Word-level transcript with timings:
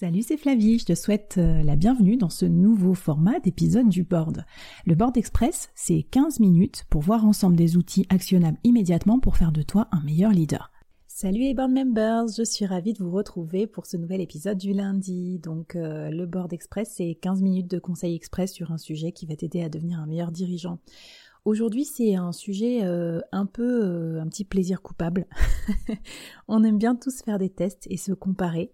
Salut, 0.00 0.22
c'est 0.22 0.38
Flavie, 0.38 0.78
je 0.78 0.86
te 0.86 0.94
souhaite 0.94 1.34
euh, 1.36 1.62
la 1.62 1.76
bienvenue 1.76 2.16
dans 2.16 2.30
ce 2.30 2.46
nouveau 2.46 2.94
format 2.94 3.38
d'épisode 3.38 3.90
du 3.90 4.02
board. 4.02 4.46
Le 4.86 4.94
board 4.94 5.18
express, 5.18 5.68
c'est 5.74 6.04
15 6.04 6.40
minutes 6.40 6.86
pour 6.88 7.02
voir 7.02 7.26
ensemble 7.26 7.54
des 7.54 7.76
outils 7.76 8.06
actionnables 8.08 8.56
immédiatement 8.64 9.20
pour 9.20 9.36
faire 9.36 9.52
de 9.52 9.60
toi 9.60 9.88
un 9.92 10.00
meilleur 10.00 10.30
leader. 10.30 10.72
Salut 11.06 11.40
les 11.40 11.52
board 11.52 11.70
members, 11.70 12.28
je 12.34 12.42
suis 12.42 12.64
ravie 12.64 12.94
de 12.94 13.04
vous 13.04 13.10
retrouver 13.10 13.66
pour 13.66 13.84
ce 13.84 13.98
nouvel 13.98 14.22
épisode 14.22 14.56
du 14.56 14.72
lundi. 14.72 15.38
Donc 15.38 15.76
euh, 15.76 16.08
le 16.08 16.24
board 16.24 16.54
express, 16.54 16.94
c'est 16.96 17.18
15 17.20 17.42
minutes 17.42 17.70
de 17.70 17.78
conseils 17.78 18.16
express 18.16 18.54
sur 18.54 18.72
un 18.72 18.78
sujet 18.78 19.12
qui 19.12 19.26
va 19.26 19.36
t'aider 19.36 19.62
à 19.62 19.68
devenir 19.68 20.00
un 20.00 20.06
meilleur 20.06 20.32
dirigeant. 20.32 20.78
Aujourd'hui, 21.44 21.84
c'est 21.84 22.14
un 22.14 22.32
sujet 22.32 22.84
euh, 22.84 23.20
un 23.32 23.44
peu 23.44 24.18
un 24.18 24.26
petit 24.28 24.44
plaisir 24.44 24.80
coupable. 24.80 25.26
On 26.48 26.64
aime 26.64 26.78
bien 26.78 26.96
tous 26.96 27.20
faire 27.20 27.38
des 27.38 27.50
tests 27.50 27.86
et 27.90 27.98
se 27.98 28.12
comparer. 28.12 28.72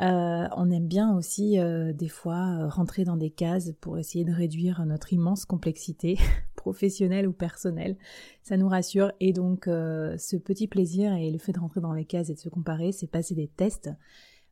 Euh, 0.00 0.48
on 0.56 0.70
aime 0.70 0.88
bien 0.88 1.14
aussi 1.14 1.58
euh, 1.58 1.92
des 1.92 2.08
fois 2.08 2.58
euh, 2.58 2.68
rentrer 2.68 3.04
dans 3.04 3.18
des 3.18 3.28
cases 3.28 3.72
pour 3.82 3.98
essayer 3.98 4.24
de 4.24 4.32
réduire 4.32 4.86
notre 4.86 5.12
immense 5.12 5.44
complexité 5.44 6.16
professionnelle 6.56 7.28
ou 7.28 7.32
personnelle. 7.32 7.98
Ça 8.42 8.56
nous 8.56 8.68
rassure 8.68 9.12
et 9.20 9.32
donc 9.32 9.64
ce 9.66 10.36
petit 10.36 10.68
plaisir 10.68 11.12
et 11.14 11.30
le 11.30 11.38
fait 11.38 11.52
de 11.52 11.60
rentrer 11.60 11.80
dans 11.80 11.92
les 11.92 12.04
cases 12.04 12.30
et 12.30 12.34
de 12.34 12.38
se 12.38 12.48
comparer, 12.50 12.92
c'est 12.92 13.06
passer 13.06 13.34
des 13.34 13.48
tests 13.48 13.90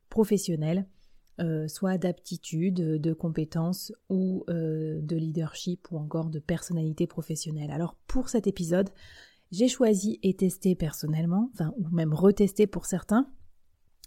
professionnels, 0.09 0.87
soit 1.67 1.99
d'aptitude, 1.99 2.77
de 2.77 3.13
compétences 3.13 3.93
ou 4.09 4.43
de 4.49 5.17
leadership 5.17 5.89
ou 5.91 5.99
encore 5.99 6.31
de 6.31 6.39
personnalité 6.39 7.07
professionnelle. 7.07 7.71
Alors 7.71 7.95
pour 8.07 8.31
cet 8.31 8.47
épisode, 8.47 8.89
j'ai 9.51 9.69
choisi 9.69 10.19
et 10.23 10.35
testé 10.35 10.75
personnellement, 10.75 11.51
enfin 11.53 11.75
ou 11.77 11.89
même 11.91 12.15
retesté 12.15 12.67
pour 12.67 12.87
certains, 12.87 13.29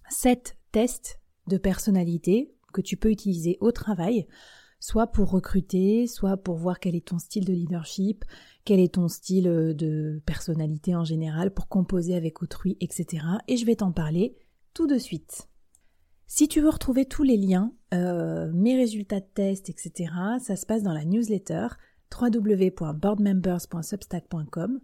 sept 0.10 0.58
tests 0.72 1.21
de 1.52 1.58
personnalité 1.58 2.54
que 2.74 2.82
tu 2.82 2.98
peux 2.98 3.12
utiliser 3.12 3.58
au 3.60 3.72
travail, 3.72 4.26
soit 4.80 5.08
pour 5.08 5.30
recruter, 5.30 6.08
soit 6.08 6.38
pour 6.38 6.56
voir 6.56 6.80
quel 6.80 6.96
est 6.96 7.08
ton 7.08 7.20
style 7.20 7.46
de 7.46 7.54
leadership, 7.54 8.26
quel 8.66 8.80
est 8.80 8.96
ton 8.96 9.08
style 9.08 9.48
euh, 9.48 9.74
de 9.74 10.22
personnalité 10.26 10.96
en 10.96 11.04
général, 11.04 11.54
pour 11.54 11.68
composer 11.68 12.16
avec 12.16 12.42
autrui, 12.42 12.78
etc. 12.80 13.24
Et 13.48 13.58
je 13.58 13.66
vais 13.66 13.76
t'en 13.76 13.92
parler 13.92 14.36
tout 14.74 14.88
de 14.88 14.98
suite. 14.98 15.50
Si 16.28 16.48
tu 16.48 16.62
veux 16.62 16.70
retrouver 16.70 17.06
tous 17.06 17.24
les 17.24 17.36
liens, 17.36 17.74
euh, 17.94 18.50
mes 18.54 18.78
résultats 18.78 19.20
de 19.20 19.28
test, 19.34 19.70
etc., 19.70 20.14
ça 20.40 20.56
se 20.56 20.66
passe 20.66 20.82
dans 20.82 20.94
la 20.94 21.04
newsletter 21.04 21.68
www.boardmembers.substack.com 22.20 24.80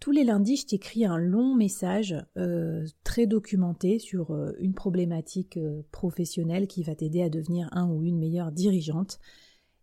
tous 0.00 0.12
les 0.12 0.24
lundis, 0.24 0.56
je 0.56 0.66
t'écris 0.66 1.04
un 1.04 1.18
long 1.18 1.54
message 1.54 2.16
euh, 2.38 2.86
très 3.04 3.26
documenté 3.26 3.98
sur 3.98 4.30
euh, 4.30 4.52
une 4.58 4.72
problématique 4.72 5.58
euh, 5.58 5.82
professionnelle 5.92 6.66
qui 6.66 6.82
va 6.82 6.94
t'aider 6.94 7.22
à 7.22 7.28
devenir 7.28 7.68
un 7.72 7.86
ou 7.86 8.02
une 8.02 8.18
meilleure 8.18 8.50
dirigeante. 8.50 9.20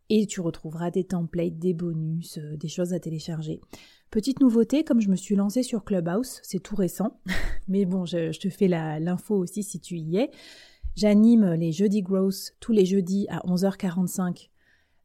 Et 0.10 0.26
tu 0.26 0.42
retrouveras 0.42 0.90
des 0.90 1.04
templates, 1.04 1.60
des 1.60 1.74
bonus, 1.74 2.40
des 2.40 2.68
choses 2.68 2.94
à 2.94 3.00
télécharger. 3.00 3.62
Petite 4.10 4.40
nouveauté, 4.40 4.84
comme 4.84 5.02
je 5.02 5.10
me 5.10 5.18
suis 5.18 5.36
lancée 5.36 5.64
sur 5.64 5.84
Clubhouse, 5.84 6.40
c'est 6.44 6.64
tout 6.64 6.76
récent, 6.76 7.20
mais 7.68 7.86
bon, 7.86 8.06
je, 8.06 8.38
te 8.40 8.50
fais 8.50 8.70
l'info 8.70 9.36
aussi 9.36 9.64
si 9.64 9.80
tu 9.80 9.98
y 9.98 10.18
es. 10.18 10.32
J'anime 10.96 11.54
les 11.54 11.74
jeudis 11.74 12.02
growth 12.02 12.56
tous 12.60 12.72
les 12.72 12.86
jeudis 12.86 13.28
à 13.30 13.40
11h45 13.46 14.50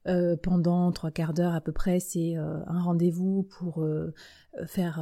euh, 0.08 0.36
pendant 0.36 0.90
trois 0.90 1.10
quarts 1.10 1.32
d'heure 1.32 1.54
à 1.54 1.60
peu 1.60 1.72
près, 1.72 2.00
c'est 2.00 2.36
euh, 2.36 2.58
un 2.66 2.80
rendez-vous 2.80 3.44
pour 3.44 3.82
euh, 3.82 4.12
faire 4.66 5.00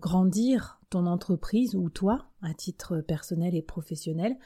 grandir 0.00 0.80
ton 0.90 1.06
entreprise 1.06 1.74
ou 1.74 1.88
toi 1.88 2.26
à 2.42 2.52
titre 2.52 3.00
personnel 3.00 3.54
et 3.54 3.62
professionnel. 3.62 4.36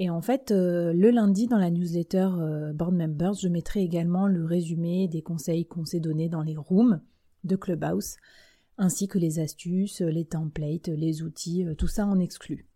Et 0.00 0.10
en 0.10 0.20
fait, 0.20 0.50
le 0.50 1.10
lundi 1.10 1.46
dans 1.46 1.58
la 1.58 1.70
newsletter 1.70 2.28
Board 2.74 2.94
Members, 2.94 3.34
je 3.34 3.46
mettrai 3.46 3.82
également 3.82 4.26
le 4.26 4.44
résumé 4.44 5.06
des 5.06 5.22
conseils 5.22 5.66
qu'on 5.66 5.84
s'est 5.84 6.00
donnés 6.00 6.28
dans 6.28 6.42
les 6.42 6.56
rooms 6.56 7.00
de 7.44 7.54
Clubhouse, 7.54 8.16
ainsi 8.76 9.06
que 9.06 9.20
les 9.20 9.38
astuces, 9.38 10.00
les 10.00 10.24
templates, 10.24 10.88
les 10.88 11.22
outils, 11.22 11.64
tout 11.78 11.86
ça 11.86 12.06
en 12.06 12.18
exclut. 12.18 12.66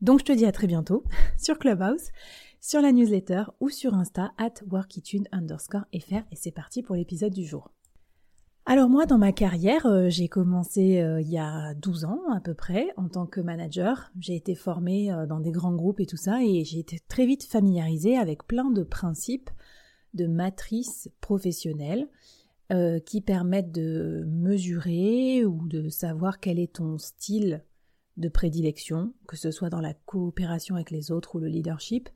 Donc 0.00 0.20
je 0.20 0.24
te 0.24 0.32
dis 0.32 0.46
à 0.46 0.52
très 0.52 0.66
bientôt 0.66 1.04
sur 1.38 1.58
Clubhouse 1.58 2.10
sur 2.64 2.80
la 2.80 2.92
newsletter 2.92 3.44
ou 3.60 3.68
sur 3.68 3.92
Insta 3.92 4.32
at 4.38 4.54
workitude 4.70 5.28
underscore 5.32 5.84
fr 6.00 6.24
et 6.32 6.34
c'est 6.34 6.50
parti 6.50 6.82
pour 6.82 6.96
l'épisode 6.96 7.34
du 7.34 7.44
jour. 7.44 7.70
Alors 8.64 8.88
moi, 8.88 9.04
dans 9.04 9.18
ma 9.18 9.32
carrière, 9.32 9.84
euh, 9.84 10.08
j'ai 10.08 10.28
commencé 10.28 11.02
euh, 11.02 11.20
il 11.20 11.28
y 11.28 11.36
a 11.36 11.74
12 11.74 12.06
ans 12.06 12.22
à 12.32 12.40
peu 12.40 12.54
près 12.54 12.88
en 12.96 13.10
tant 13.10 13.26
que 13.26 13.42
manager. 13.42 14.10
J'ai 14.18 14.34
été 14.34 14.54
formée 14.54 15.12
euh, 15.12 15.26
dans 15.26 15.40
des 15.40 15.50
grands 15.50 15.74
groupes 15.74 16.00
et 16.00 16.06
tout 16.06 16.16
ça 16.16 16.42
et 16.42 16.64
j'ai 16.64 16.78
été 16.78 17.00
très 17.06 17.26
vite 17.26 17.44
familiarisée 17.44 18.16
avec 18.16 18.46
plein 18.46 18.70
de 18.70 18.82
principes 18.82 19.50
de 20.14 20.26
matrices 20.26 21.10
professionnelles 21.20 22.08
qui 23.06 23.20
permettent 23.20 23.70
de 23.70 24.24
mesurer 24.26 25.44
ou 25.44 25.68
de 25.68 25.88
savoir 25.90 26.40
quel 26.40 26.58
est 26.58 26.76
ton 26.76 26.98
style 26.98 27.62
de 28.16 28.28
prédilection, 28.28 29.12
que 29.26 29.36
ce 29.36 29.50
soit 29.50 29.70
dans 29.70 29.80
la 29.80 29.94
coopération 29.94 30.76
avec 30.76 30.90
les 30.90 31.10
autres 31.10 31.34
ou 31.34 31.38
le 31.38 31.48
leadership, 31.48 32.08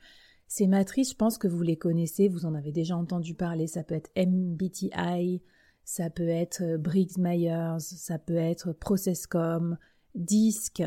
ces 0.47 0.67
matrices, 0.67 1.11
je 1.11 1.17
pense 1.17 1.37
que 1.37 1.47
vous 1.47 1.63
les 1.63 1.77
connaissez, 1.77 2.29
vous 2.29 2.47
en 2.47 2.55
avez 2.55 2.73
déjà 2.73 2.97
entendu 2.97 3.35
parler, 3.35 3.67
ça 3.67 3.85
peut 3.85 3.95
être 3.95 4.11
MBTI, 4.17 5.43
ça 5.85 6.09
peut 6.09 6.29
être 6.29 6.63
euh, 6.63 6.79
Briggs-Myers, 6.79 7.81
ça 7.81 8.19
peut 8.19 8.37
être 8.37 8.73
Processcom, 8.73 9.77
DISC. 10.15 10.83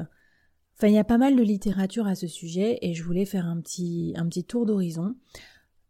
Enfin, 0.76 0.88
il 0.88 0.96
y 0.96 1.00
a 1.00 1.04
pas 1.04 1.20
mal 1.20 1.36
de 1.36 1.44
littérature 1.44 2.08
à 2.08 2.16
ce 2.16 2.26
sujet 2.28 2.80
et 2.82 2.96
je 2.96 3.04
voulais 3.04 3.26
faire 3.26 3.46
un 3.46 3.62
petit, 3.62 4.14
un 4.16 4.28
petit 4.28 4.44
tour 4.44 4.66
d'horizon 4.66 5.16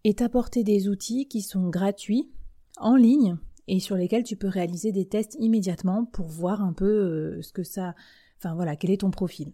et 0.03 0.16
t'apporter 0.16 0.64
des 0.66 0.90
outils 0.90 1.28
qui 1.28 1.42
sont 1.42 1.70
gratuits, 1.70 2.30
en 2.78 2.96
ligne 2.96 3.38
et 3.68 3.80
sur 3.80 3.96
lesquels 3.96 4.24
tu 4.24 4.36
peux 4.36 4.48
réaliser 4.48 4.92
des 4.92 5.06
tests 5.06 5.38
immédiatement 5.40 6.06
pour 6.06 6.28
voir 6.28 6.62
un 6.62 6.74
peu 6.74 6.86
euh, 6.86 7.42
ce 7.42 7.53
que 7.53 7.64
ça, 7.64 7.96
enfin 8.41 8.56
voilà, 8.56 8.75
quel 8.75 8.91
est 8.91 9.02
ton 9.02 9.12
profil? 9.12 9.53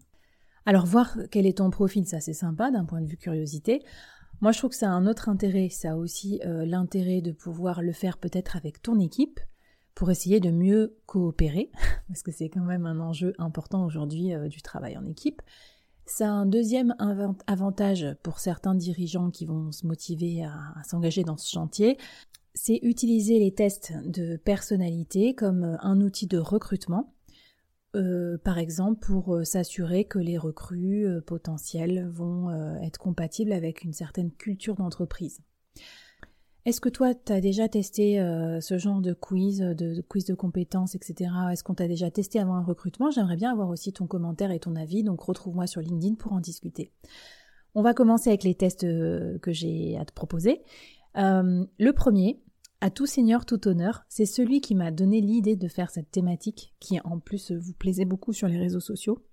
Alors 0.65 0.85
voir 0.85 1.17
quel 1.31 1.45
est 1.45 1.57
ton 1.57 1.69
profil, 1.69 2.05
ça 2.05 2.19
c'est 2.19 2.33
sympa 2.33 2.71
d'un 2.71 2.85
point 2.85 3.01
de 3.01 3.07
vue 3.07 3.17
curiosité. 3.17 3.83
Moi 4.41 4.51
je 4.51 4.59
trouve 4.59 4.71
que 4.71 4.75
ça 4.75 4.89
a 4.89 4.93
un 4.93 5.07
autre 5.07 5.29
intérêt, 5.29 5.69
ça 5.69 5.91
a 5.91 5.95
aussi 5.95 6.41
euh, 6.45 6.65
l'intérêt 6.65 7.21
de 7.21 7.31
pouvoir 7.31 7.81
le 7.81 7.93
faire 7.93 8.17
peut-être 8.17 8.55
avec 8.55 8.81
ton 8.81 8.99
équipe 8.99 9.39
pour 9.95 10.11
essayer 10.11 10.39
de 10.39 10.51
mieux 10.51 10.97
coopérer, 11.05 11.71
parce 12.07 12.21
que 12.21 12.31
c'est 12.31 12.49
quand 12.49 12.63
même 12.63 12.85
un 12.85 12.99
enjeu 12.99 13.33
important 13.39 13.85
aujourd'hui 13.85 14.33
euh, 14.33 14.47
du 14.47 14.61
travail 14.61 14.97
en 14.97 15.05
équipe. 15.05 15.41
Ça 16.05 16.27
a 16.27 16.31
un 16.31 16.45
deuxième 16.45 16.95
avantage 17.47 18.05
pour 18.23 18.39
certains 18.39 18.75
dirigeants 18.75 19.29
qui 19.29 19.45
vont 19.45 19.73
se 19.73 19.85
motiver 19.85 20.45
à 20.45 20.81
s'engager 20.85 21.25
dans 21.25 21.35
ce 21.35 21.49
chantier, 21.49 21.97
c'est 22.57 22.79
utiliser 22.81 23.39
les 23.39 23.53
tests 23.53 23.93
de 24.05 24.35
personnalité 24.37 25.33
comme 25.33 25.63
euh, 25.63 25.77
un 25.81 26.01
outil 26.01 26.27
de 26.27 26.37
recrutement 26.37 27.13
euh, 27.95 28.37
par 28.43 28.57
exemple 28.57 28.99
pour 28.99 29.33
euh, 29.33 29.43
s'assurer 29.45 30.03
que 30.03 30.19
les 30.19 30.37
recrues 30.37 31.07
euh, 31.07 31.21
potentielles 31.21 32.09
vont 32.11 32.51
être 32.81 32.97
compatibles 32.97 33.53
avec 33.53 33.83
une 33.83 33.93
certaine 33.93 34.31
culture 34.31 34.75
d'entreprise. 34.75 35.39
Est-ce 36.65 36.81
que 36.81 36.89
toi, 36.89 37.15
tu 37.15 37.31
as 37.31 37.39
déjà 37.39 37.69
testé 37.69 38.17
ce 38.59 38.77
genre 38.77 38.99
de 38.99 39.13
quiz, 39.13 39.59
de, 39.59 40.01
quiz 40.01 40.25
de 40.25 40.33
compétences, 40.33 40.95
etc. 40.95 41.31
Est-ce 41.49 41.63
qu'on 41.63 41.75
t'a 41.75 41.87
déjà 41.87 42.11
testé 42.11 42.39
avant 42.39 42.55
un 42.55 42.63
recrutement? 42.63 43.09
J'aimerais 43.09 43.37
bien 43.37 43.53
avoir 43.53 43.69
aussi 43.69 43.93
ton 43.93 44.05
commentaire 44.05 44.51
et 44.51 44.59
ton 44.59 44.75
avis, 44.75 45.01
donc 45.01 45.21
retrouve-moi 45.21 45.65
sur 45.65 45.79
LinkedIn 45.79 46.15
pour 46.15 46.33
en 46.33 46.41
discuter. 46.41 46.91
On 47.73 47.81
va 47.81 47.93
commencer 47.93 48.31
avec 48.31 48.43
les 48.43 48.53
tests 48.53 48.81
que 48.81 49.51
j'ai 49.53 49.97
à 49.97 50.03
te 50.03 50.11
proposer. 50.11 50.61
le 51.15 51.91
premier, 51.91 52.41
à 52.81 52.89
tout 52.89 53.05
seigneur, 53.05 53.45
tout 53.45 53.67
honneur, 53.67 54.03
c'est 54.07 54.25
celui 54.25 54.61
qui 54.61 54.75
m'a 54.75 54.91
donné 54.91 55.22
l'idée 55.22 55.55
de 55.55 55.67
faire 55.67 55.90
cette 55.90 56.11
thématique, 56.11 56.75
qui 56.79 56.99
en 57.02 57.19
plus 57.19 57.52
vous 57.52 57.73
plaisait 57.73 58.05
beaucoup 58.05 58.34
sur 58.34 58.47
les 58.47 58.59
réseaux 58.59 58.79
sociaux. 58.79 59.25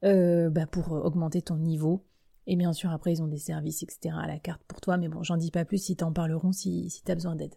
euh, 0.04 0.50
bah, 0.50 0.66
pour 0.66 0.92
augmenter 0.92 1.42
ton 1.42 1.56
niveau. 1.56 2.04
Et 2.46 2.56
bien 2.56 2.72
sûr, 2.72 2.90
après, 2.90 3.12
ils 3.12 3.22
ont 3.22 3.28
des 3.28 3.38
services, 3.38 3.82
etc. 3.82 4.14
à 4.18 4.26
la 4.26 4.38
carte 4.38 4.62
pour 4.66 4.80
toi. 4.80 4.96
Mais 4.96 5.08
bon, 5.08 5.22
j'en 5.22 5.36
dis 5.36 5.50
pas 5.50 5.66
plus, 5.66 5.90
ils 5.90 5.96
t'en 5.96 6.12
parleront 6.12 6.52
si, 6.52 6.88
si 6.88 7.04
tu 7.04 7.12
as 7.12 7.14
besoin 7.14 7.36
d'aide. 7.36 7.54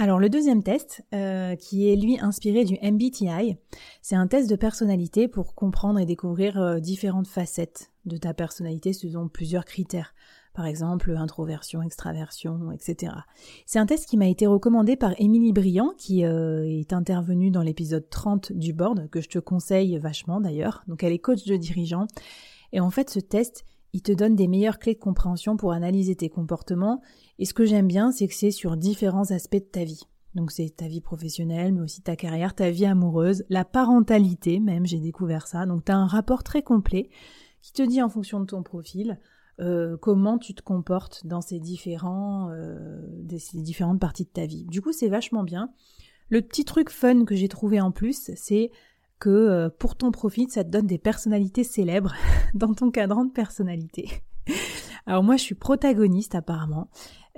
Alors 0.00 0.18
le 0.18 0.30
deuxième 0.30 0.62
test, 0.62 1.02
euh, 1.12 1.56
qui 1.56 1.92
est 1.92 1.94
lui 1.94 2.18
inspiré 2.18 2.64
du 2.64 2.78
MBTI, 2.82 3.58
c'est 4.00 4.16
un 4.16 4.26
test 4.28 4.48
de 4.48 4.56
personnalité 4.56 5.28
pour 5.28 5.54
comprendre 5.54 5.98
et 5.98 6.06
découvrir 6.06 6.58
euh, 6.58 6.78
différentes 6.78 7.26
facettes 7.26 7.90
de 8.06 8.16
ta 8.16 8.32
personnalité 8.32 8.94
selon 8.94 9.28
plusieurs 9.28 9.66
critères. 9.66 10.14
Par 10.54 10.64
exemple, 10.64 11.14
introversion, 11.18 11.82
extraversion, 11.82 12.72
etc. 12.72 13.12
C'est 13.66 13.78
un 13.78 13.84
test 13.84 14.08
qui 14.08 14.16
m'a 14.16 14.28
été 14.28 14.46
recommandé 14.46 14.96
par 14.96 15.12
Émilie 15.18 15.52
Briand, 15.52 15.92
qui 15.98 16.24
euh, 16.24 16.64
est 16.64 16.94
intervenue 16.94 17.50
dans 17.50 17.62
l'épisode 17.62 18.08
30 18.08 18.52
du 18.54 18.72
board, 18.72 19.10
que 19.10 19.20
je 19.20 19.28
te 19.28 19.38
conseille 19.38 19.98
vachement 19.98 20.40
d'ailleurs. 20.40 20.82
Donc 20.88 21.04
elle 21.04 21.12
est 21.12 21.18
coach 21.18 21.44
de 21.44 21.56
dirigeant. 21.56 22.06
Et 22.72 22.80
en 22.80 22.88
fait, 22.88 23.10
ce 23.10 23.20
test, 23.20 23.66
il 23.92 24.02
te 24.02 24.12
donne 24.12 24.36
des 24.36 24.48
meilleures 24.48 24.78
clés 24.78 24.94
de 24.94 24.98
compréhension 24.98 25.56
pour 25.56 25.72
analyser 25.72 26.14
tes 26.14 26.28
comportements. 26.28 27.00
Et 27.38 27.44
ce 27.44 27.54
que 27.54 27.64
j'aime 27.64 27.88
bien, 27.88 28.12
c'est 28.12 28.28
que 28.28 28.34
c'est 28.34 28.50
sur 28.50 28.76
différents 28.76 29.30
aspects 29.30 29.54
de 29.54 29.60
ta 29.60 29.84
vie. 29.84 30.02
Donc 30.34 30.52
c'est 30.52 30.76
ta 30.76 30.86
vie 30.86 31.00
professionnelle, 31.00 31.72
mais 31.72 31.80
aussi 31.80 32.02
ta 32.02 32.14
carrière, 32.14 32.54
ta 32.54 32.70
vie 32.70 32.86
amoureuse, 32.86 33.44
la 33.48 33.64
parentalité 33.64 34.60
même, 34.60 34.86
j'ai 34.86 35.00
découvert 35.00 35.46
ça. 35.46 35.66
Donc 35.66 35.84
tu 35.84 35.92
as 35.92 35.96
un 35.96 36.06
rapport 36.06 36.44
très 36.44 36.62
complet 36.62 37.10
qui 37.62 37.72
te 37.72 37.82
dit 37.82 38.00
en 38.00 38.08
fonction 38.08 38.40
de 38.40 38.46
ton 38.46 38.62
profil 38.62 39.18
euh, 39.58 39.96
comment 39.98 40.38
tu 40.38 40.54
te 40.54 40.62
comportes 40.62 41.26
dans 41.26 41.40
ces, 41.40 41.58
différents, 41.58 42.48
euh, 42.50 43.02
ces 43.38 43.60
différentes 43.60 44.00
parties 44.00 44.24
de 44.24 44.30
ta 44.30 44.46
vie. 44.46 44.64
Du 44.64 44.80
coup 44.80 44.92
c'est 44.92 45.08
vachement 45.08 45.42
bien. 45.42 45.70
Le 46.30 46.42
petit 46.42 46.64
truc 46.64 46.90
fun 46.90 47.24
que 47.24 47.34
j'ai 47.34 47.48
trouvé 47.48 47.80
en 47.80 47.90
plus, 47.90 48.30
c'est 48.36 48.70
que 49.20 49.28
euh, 49.28 49.68
pour 49.68 49.94
ton 49.94 50.10
profit, 50.10 50.48
ça 50.50 50.64
te 50.64 50.70
donne 50.70 50.86
des 50.86 50.98
personnalités 50.98 51.62
célèbres 51.62 52.14
dans 52.54 52.74
ton 52.74 52.90
cadran 52.90 53.24
de 53.24 53.30
personnalité. 53.30 54.10
Alors 55.06 55.22
moi, 55.22 55.36
je 55.36 55.42
suis 55.42 55.54
protagoniste 55.54 56.34
apparemment. 56.34 56.88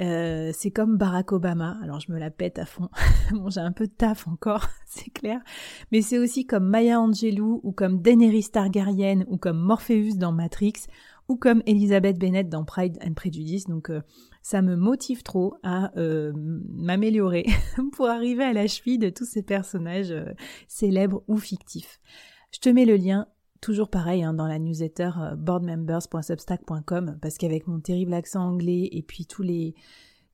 Euh, 0.00 0.50
c'est 0.54 0.70
comme 0.70 0.96
Barack 0.96 1.32
Obama. 1.32 1.76
Alors 1.82 2.00
je 2.00 2.10
me 2.10 2.18
la 2.18 2.30
pète 2.30 2.58
à 2.58 2.64
fond. 2.64 2.88
bon, 3.32 3.50
j'ai 3.50 3.60
un 3.60 3.72
peu 3.72 3.86
de 3.86 3.92
taf 3.92 4.26
encore, 4.26 4.66
c'est 4.86 5.10
clair. 5.10 5.40
Mais 5.90 6.00
c'est 6.00 6.18
aussi 6.18 6.46
comme 6.46 6.66
Maya 6.66 7.00
Angelou 7.00 7.60
ou 7.62 7.72
comme 7.72 8.00
Daenerys 8.00 8.48
Targaryen 8.50 9.24
ou 9.28 9.36
comme 9.36 9.58
Morpheus 9.58 10.16
dans 10.16 10.32
Matrix 10.32 10.86
ou 11.28 11.36
comme 11.36 11.62
Elizabeth 11.66 12.18
Bennet 12.18 12.44
dans 12.44 12.64
Pride 12.64 12.98
and 13.04 13.14
Prejudice. 13.14 13.66
Donc 13.66 13.90
euh, 13.90 14.02
ça 14.42 14.62
me 14.62 14.76
motive 14.76 15.22
trop 15.22 15.54
à 15.62 15.96
euh, 15.98 16.32
m'améliorer 16.34 17.46
pour 17.92 18.06
arriver 18.06 18.44
à 18.44 18.52
la 18.52 18.66
cheville 18.66 18.98
de 18.98 19.10
tous 19.10 19.24
ces 19.24 19.42
personnages 19.42 20.10
euh, 20.10 20.32
célèbres 20.68 21.22
ou 21.28 21.38
fictifs. 21.38 22.00
Je 22.52 22.58
te 22.58 22.68
mets 22.68 22.84
le 22.84 22.96
lien, 22.96 23.28
toujours 23.60 23.88
pareil, 23.88 24.22
hein, 24.22 24.34
dans 24.34 24.46
la 24.46 24.58
newsletter 24.58 25.10
boardmembers.substack.com, 25.38 27.18
parce 27.22 27.38
qu'avec 27.38 27.66
mon 27.66 27.80
terrible 27.80 28.12
accent 28.12 28.42
anglais 28.42 28.88
et 28.92 29.02
puis 29.02 29.26
tous 29.26 29.42
les 29.42 29.74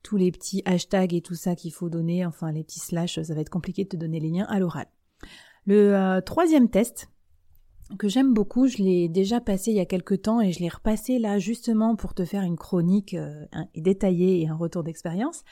tous 0.01 0.15
les 0.15 0.31
petits 0.31 0.61
hashtags 0.63 1.13
et 1.13 1.21
tout 1.21 1.35
ça 1.35 1.55
qu'il 1.55 1.73
faut 1.73 1.89
donner, 1.89 2.25
enfin 2.25 2.53
les 2.53 2.63
petits 2.63 2.79
slash, 2.79 3.21
ça 3.21 3.33
va 3.33 3.41
être 3.41 3.49
compliqué 3.49 3.83
de 3.83 3.89
te 3.89 3.97
donner 3.97 4.21
les 4.21 4.29
liens 4.29 4.45
à 4.45 4.57
l'oral. 4.57 4.85
Le 5.65 6.21
troisième 6.21 6.69
test, 6.69 7.09
que 7.97 8.07
j'aime 8.07 8.33
beaucoup. 8.33 8.67
Je 8.67 8.77
l'ai 8.77 9.09
déjà 9.09 9.41
passé 9.41 9.71
il 9.71 9.77
y 9.77 9.81
a 9.81 9.85
quelques 9.85 10.21
temps 10.23 10.41
et 10.41 10.51
je 10.51 10.59
l'ai 10.59 10.69
repassé 10.69 11.19
là 11.19 11.39
justement 11.39 11.95
pour 11.95 12.13
te 12.13 12.25
faire 12.25 12.43
une 12.43 12.57
chronique 12.57 13.13
euh, 13.13 13.45
détaillée 13.75 14.41
et 14.41 14.47
un 14.47 14.55
retour 14.55 14.83
d'expérience. 14.83 15.43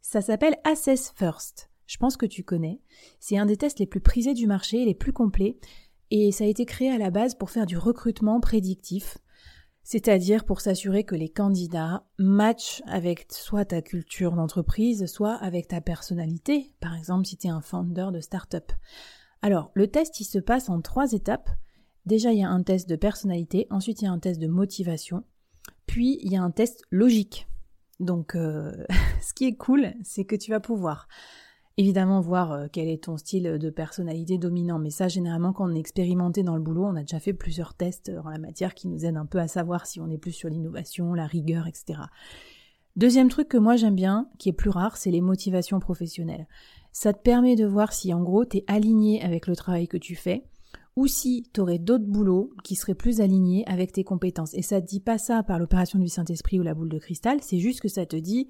Ça 0.00 0.20
s'appelle 0.20 0.56
Assess 0.64 1.12
First. 1.16 1.70
Je 1.86 1.96
pense 1.96 2.16
que 2.16 2.26
tu 2.26 2.44
connais. 2.44 2.80
C'est 3.18 3.38
un 3.38 3.46
des 3.46 3.56
tests 3.56 3.78
les 3.78 3.86
plus 3.86 4.00
prisés 4.00 4.34
du 4.34 4.46
marché, 4.46 4.84
les 4.84 4.94
plus 4.94 5.12
complets, 5.12 5.58
et 6.10 6.32
ça 6.32 6.44
a 6.44 6.46
été 6.46 6.66
créé 6.66 6.90
à 6.90 6.98
la 6.98 7.10
base 7.10 7.34
pour 7.34 7.50
faire 7.50 7.66
du 7.66 7.78
recrutement 7.78 8.40
prédictif, 8.40 9.18
c'est-à-dire 9.82 10.44
pour 10.44 10.60
s'assurer 10.60 11.04
que 11.04 11.14
les 11.14 11.30
candidats 11.30 12.06
matchent 12.18 12.82
avec 12.86 13.26
soit 13.30 13.64
ta 13.64 13.80
culture 13.80 14.32
d'entreprise, 14.32 15.06
soit 15.06 15.34
avec 15.34 15.68
ta 15.68 15.80
personnalité, 15.80 16.74
par 16.80 16.94
exemple 16.94 17.26
si 17.26 17.38
tu 17.38 17.46
es 17.46 17.50
un 17.50 17.62
founder 17.62 18.08
de 18.12 18.20
start-up. 18.20 18.70
Alors, 19.40 19.70
le 19.74 19.86
test, 19.88 20.20
il 20.20 20.24
se 20.24 20.38
passe 20.38 20.68
en 20.68 20.80
trois 20.80 21.12
étapes. 21.12 21.48
Déjà, 22.08 22.32
il 22.32 22.38
y 22.38 22.42
a 22.42 22.48
un 22.48 22.62
test 22.62 22.88
de 22.88 22.96
personnalité, 22.96 23.66
ensuite 23.68 24.00
il 24.00 24.06
y 24.06 24.08
a 24.08 24.10
un 24.10 24.18
test 24.18 24.40
de 24.40 24.46
motivation, 24.46 25.24
puis 25.84 26.18
il 26.22 26.32
y 26.32 26.36
a 26.36 26.42
un 26.42 26.50
test 26.50 26.80
logique. 26.90 27.46
Donc, 28.00 28.34
euh, 28.34 28.72
ce 29.20 29.34
qui 29.34 29.44
est 29.44 29.56
cool, 29.56 29.92
c'est 30.02 30.24
que 30.24 30.34
tu 30.34 30.50
vas 30.50 30.58
pouvoir 30.58 31.06
évidemment 31.76 32.22
voir 32.22 32.52
euh, 32.52 32.66
quel 32.72 32.88
est 32.88 33.04
ton 33.04 33.18
style 33.18 33.58
de 33.58 33.68
personnalité 33.68 34.38
dominant. 34.38 34.78
Mais 34.78 34.88
ça, 34.88 35.08
généralement, 35.08 35.52
quand 35.52 35.70
on 35.70 35.74
est 35.74 35.78
expérimenté 35.78 36.42
dans 36.42 36.56
le 36.56 36.62
boulot, 36.62 36.86
on 36.86 36.96
a 36.96 37.02
déjà 37.02 37.20
fait 37.20 37.34
plusieurs 37.34 37.74
tests 37.74 38.10
en 38.24 38.30
la 38.30 38.38
matière 38.38 38.72
qui 38.72 38.88
nous 38.88 39.04
aident 39.04 39.18
un 39.18 39.26
peu 39.26 39.38
à 39.38 39.46
savoir 39.46 39.84
si 39.84 40.00
on 40.00 40.08
est 40.08 40.16
plus 40.16 40.32
sur 40.32 40.48
l'innovation, 40.48 41.12
la 41.12 41.26
rigueur, 41.26 41.66
etc. 41.66 42.00
Deuxième 42.96 43.28
truc 43.28 43.48
que 43.48 43.58
moi 43.58 43.76
j'aime 43.76 43.94
bien, 43.94 44.30
qui 44.38 44.48
est 44.48 44.54
plus 44.54 44.70
rare, 44.70 44.96
c'est 44.96 45.10
les 45.10 45.20
motivations 45.20 45.78
professionnelles. 45.78 46.48
Ça 46.90 47.12
te 47.12 47.20
permet 47.20 47.54
de 47.54 47.66
voir 47.66 47.92
si 47.92 48.14
en 48.14 48.22
gros 48.22 48.46
tu 48.46 48.56
es 48.56 48.64
aligné 48.66 49.22
avec 49.22 49.46
le 49.46 49.54
travail 49.54 49.88
que 49.88 49.98
tu 49.98 50.16
fais, 50.16 50.46
ou 50.98 51.06
si 51.06 51.44
tu 51.54 51.60
aurais 51.60 51.78
d'autres 51.78 52.06
boulots 52.08 52.52
qui 52.64 52.74
seraient 52.74 52.96
plus 52.96 53.20
alignés 53.20 53.62
avec 53.68 53.92
tes 53.92 54.02
compétences. 54.02 54.52
Et 54.54 54.62
ça 54.62 54.80
te 54.80 54.86
dit 54.88 54.98
pas 54.98 55.16
ça 55.16 55.44
par 55.44 55.60
l'opération 55.60 56.00
du 56.00 56.08
Saint-Esprit 56.08 56.58
ou 56.58 56.64
la 56.64 56.74
boule 56.74 56.88
de 56.88 56.98
cristal, 56.98 57.38
c'est 57.40 57.60
juste 57.60 57.80
que 57.80 57.86
ça 57.86 58.04
te 58.04 58.16
dit 58.16 58.48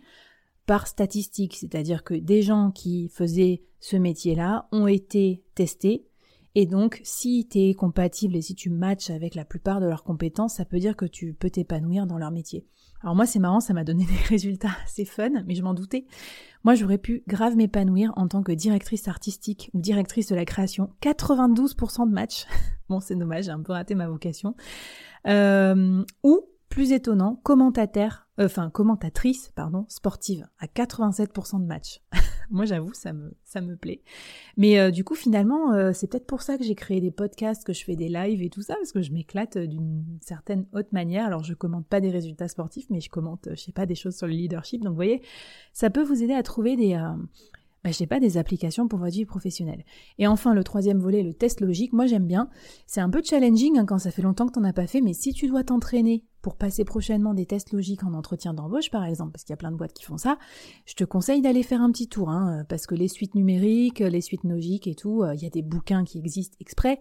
par 0.64 0.87
statistique, 0.87 1.56
c'est-à-dire 1.56 2.04
que 2.04 2.14
des 2.14 2.40
gens 2.40 2.70
qui 2.70 3.11
faisaient 3.11 3.64
ce 3.80 3.99
métier-là 3.99 4.66
ont 4.73 4.87
été 4.87 5.42
testés, 5.54 6.06
et 6.54 6.64
donc 6.64 7.02
si 7.04 7.46
tu 7.50 7.58
es 7.58 7.75
compatible 7.75 8.34
et 8.34 8.40
si 8.40 8.54
tu 8.54 8.70
matches 8.70 9.11
avec 9.11 9.34
la 9.34 9.44
plupart 9.44 9.80
de 9.80 9.87
leurs 9.87 10.02
compétences, 10.02 10.54
ça 10.54 10.64
peut 10.64 10.78
dire 10.78 10.96
que 10.96 11.04
tu 11.04 11.34
peux 11.34 11.50
t'épanouir 11.50 12.06
dans 12.06 12.16
leur 12.16 12.30
métier. 12.30 12.66
Alors 13.02 13.14
moi 13.14 13.26
c'est 13.26 13.38
marrant, 13.38 13.61
ça 13.61 13.75
m'a 13.75 13.85
donné 13.85 14.05
des 14.07 14.26
résultats 14.28 14.76
assez 14.85 15.05
fun, 15.05 15.31
mais 15.47 15.55
je 15.55 15.62
m'en 15.62 15.75
doutais. 15.75 16.07
Moi 16.64 16.75
j'aurais 16.75 16.99
pu 16.99 17.23
grave 17.26 17.57
m'épanouir 17.57 18.12
en 18.17 18.28
tant 18.28 18.43
que 18.43 18.52
directrice 18.52 19.09
artistique 19.09 19.71
ou 19.75 19.81
directrice 19.81 20.28
de 20.28 20.35
la 20.35 20.45
création. 20.45 20.90
92% 21.02 22.09
de 22.09 22.12
match. 22.12 22.47
bon 22.88 23.00
c'est 23.00 23.17
dommage, 23.17 23.45
j'ai 23.45 23.50
un 23.50 23.62
peu 23.62 23.73
raté 23.73 23.95
ma 23.95 24.09
vocation. 24.09 24.55
Euh, 25.26 26.05
ou 26.23 26.45
étonnant, 26.82 27.40
commentateur, 27.42 28.26
euh, 28.38 28.47
enfin 28.47 28.70
commentatrice, 28.70 29.50
pardon, 29.54 29.85
sportive, 29.88 30.47
à 30.58 30.66
87% 30.66 31.61
de 31.61 31.66
match. 31.66 32.00
Moi, 32.50 32.64
j'avoue, 32.64 32.94
ça 32.94 33.12
me, 33.12 33.35
ça 33.44 33.61
me 33.61 33.76
plaît. 33.76 34.02
Mais 34.56 34.78
euh, 34.78 34.90
du 34.90 35.04
coup, 35.04 35.14
finalement, 35.14 35.73
euh, 35.73 35.92
c'est 35.92 36.06
peut-être 36.06 36.26
pour 36.26 36.40
ça 36.42 36.56
que 36.56 36.64
j'ai 36.64 36.75
créé 36.75 37.00
des 37.00 37.11
podcasts, 37.11 37.64
que 37.64 37.75
je 37.75 37.85
fais 37.85 37.97
des 37.97 38.08
lives 38.08 38.42
et 38.42 38.49
tout 38.49 38.62
ça, 38.62 38.75
parce 38.75 38.92
que 38.92 39.02
je 39.02 39.12
m'éclate 39.12 39.58
d'une 39.58 40.04
certaine 40.23 40.66
haute 40.73 40.92
manière. 40.92 41.26
Alors, 41.26 41.44
je 41.44 41.52
commente 41.52 41.87
pas 41.87 42.00
des 42.00 42.11
résultats 42.11 42.49
sportifs, 42.49 42.87
mais 42.88 43.00
je 43.00 43.11
commente, 43.11 43.49
je 43.50 43.61
sais 43.61 43.73
pas, 43.73 43.85
des 43.85 43.94
choses 43.94 44.16
sur 44.16 44.26
le 44.26 44.32
leadership. 44.32 44.82
Donc, 44.82 44.92
vous 44.92 44.97
voyez, 44.97 45.20
ça 45.73 45.90
peut 45.90 46.02
vous 46.02 46.23
aider 46.23 46.35
à 46.35 46.42
trouver 46.42 46.76
des, 46.76 46.99
bah, 47.90 48.07
pas, 48.07 48.21
des 48.21 48.37
applications 48.37 48.88
pour 48.88 48.99
votre 48.99 49.12
vie 49.12 49.25
professionnelle. 49.25 49.85
Et 50.18 50.26
enfin, 50.26 50.54
le 50.54 50.64
troisième 50.64 50.99
volet, 50.99 51.23
le 51.23 51.35
test 51.35 51.61
logique, 51.61 51.92
moi 51.92 52.07
j'aime 52.07 52.26
bien. 52.26 52.49
C'est 52.87 53.00
un 53.00 53.11
peu 53.11 53.23
challenging 53.23 53.78
hein, 53.78 53.87
quand 53.87 53.99
ça 53.99 54.11
fait 54.11 54.23
longtemps 54.23 54.47
que 54.47 54.52
t'en 54.52 54.64
as 54.64 54.73
pas 54.73 54.87
fait, 54.87 55.00
mais 55.00 55.12
si 55.12 55.33
tu 55.33 55.49
dois 55.49 55.64
t'entraîner 55.64 56.25
pour 56.42 56.57
passer 56.57 56.85
prochainement 56.85 57.35
des 57.35 57.47
tests 57.47 57.73
logiques 57.73 58.04
en 58.04 58.14
entretien 58.14 58.54
d'embauche, 58.54 58.90
par 58.90 59.04
exemple, 59.04 59.33
parce 59.33 59.45
qu'il 59.45 59.52
y 59.52 59.54
a 59.54 59.59
plein 59.59 59.73
de 59.73 59.76
boîtes 59.76 59.92
qui 59.92 60.04
font 60.04 60.18
ça, 60.18 60.38
je 60.87 60.95
te 60.95 61.04
conseille 61.04 61.42
d'aller 61.42 61.62
faire 61.62 61.83
un 61.83 61.90
petit 61.90 62.09
tour, 62.09 62.30
hein, 62.30 62.64
parce 62.68 62.87
que 62.87 62.95
les 62.95 63.09
suites 63.09 63.35
numériques, 63.35 64.00
les 64.00 64.21
suites 64.21 64.45
logiques 64.45 64.87
et 64.87 64.95
tout, 64.95 65.23
euh, 65.23 65.35
il 65.35 65.42
y 65.42 65.47
a 65.47 65.50
des 65.50 65.62
bouquins 65.62 66.04
qui 66.04 66.18
existent 66.18 66.57
exprès, 66.61 67.00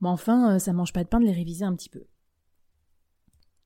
mais 0.00 0.08
enfin, 0.08 0.54
euh, 0.54 0.58
ça 0.58 0.72
mange 0.72 0.92
pas 0.92 1.04
de 1.04 1.08
pain 1.08 1.20
de 1.20 1.26
les 1.26 1.32
réviser 1.32 1.64
un 1.64 1.74
petit 1.74 1.88
peu. 1.88 2.04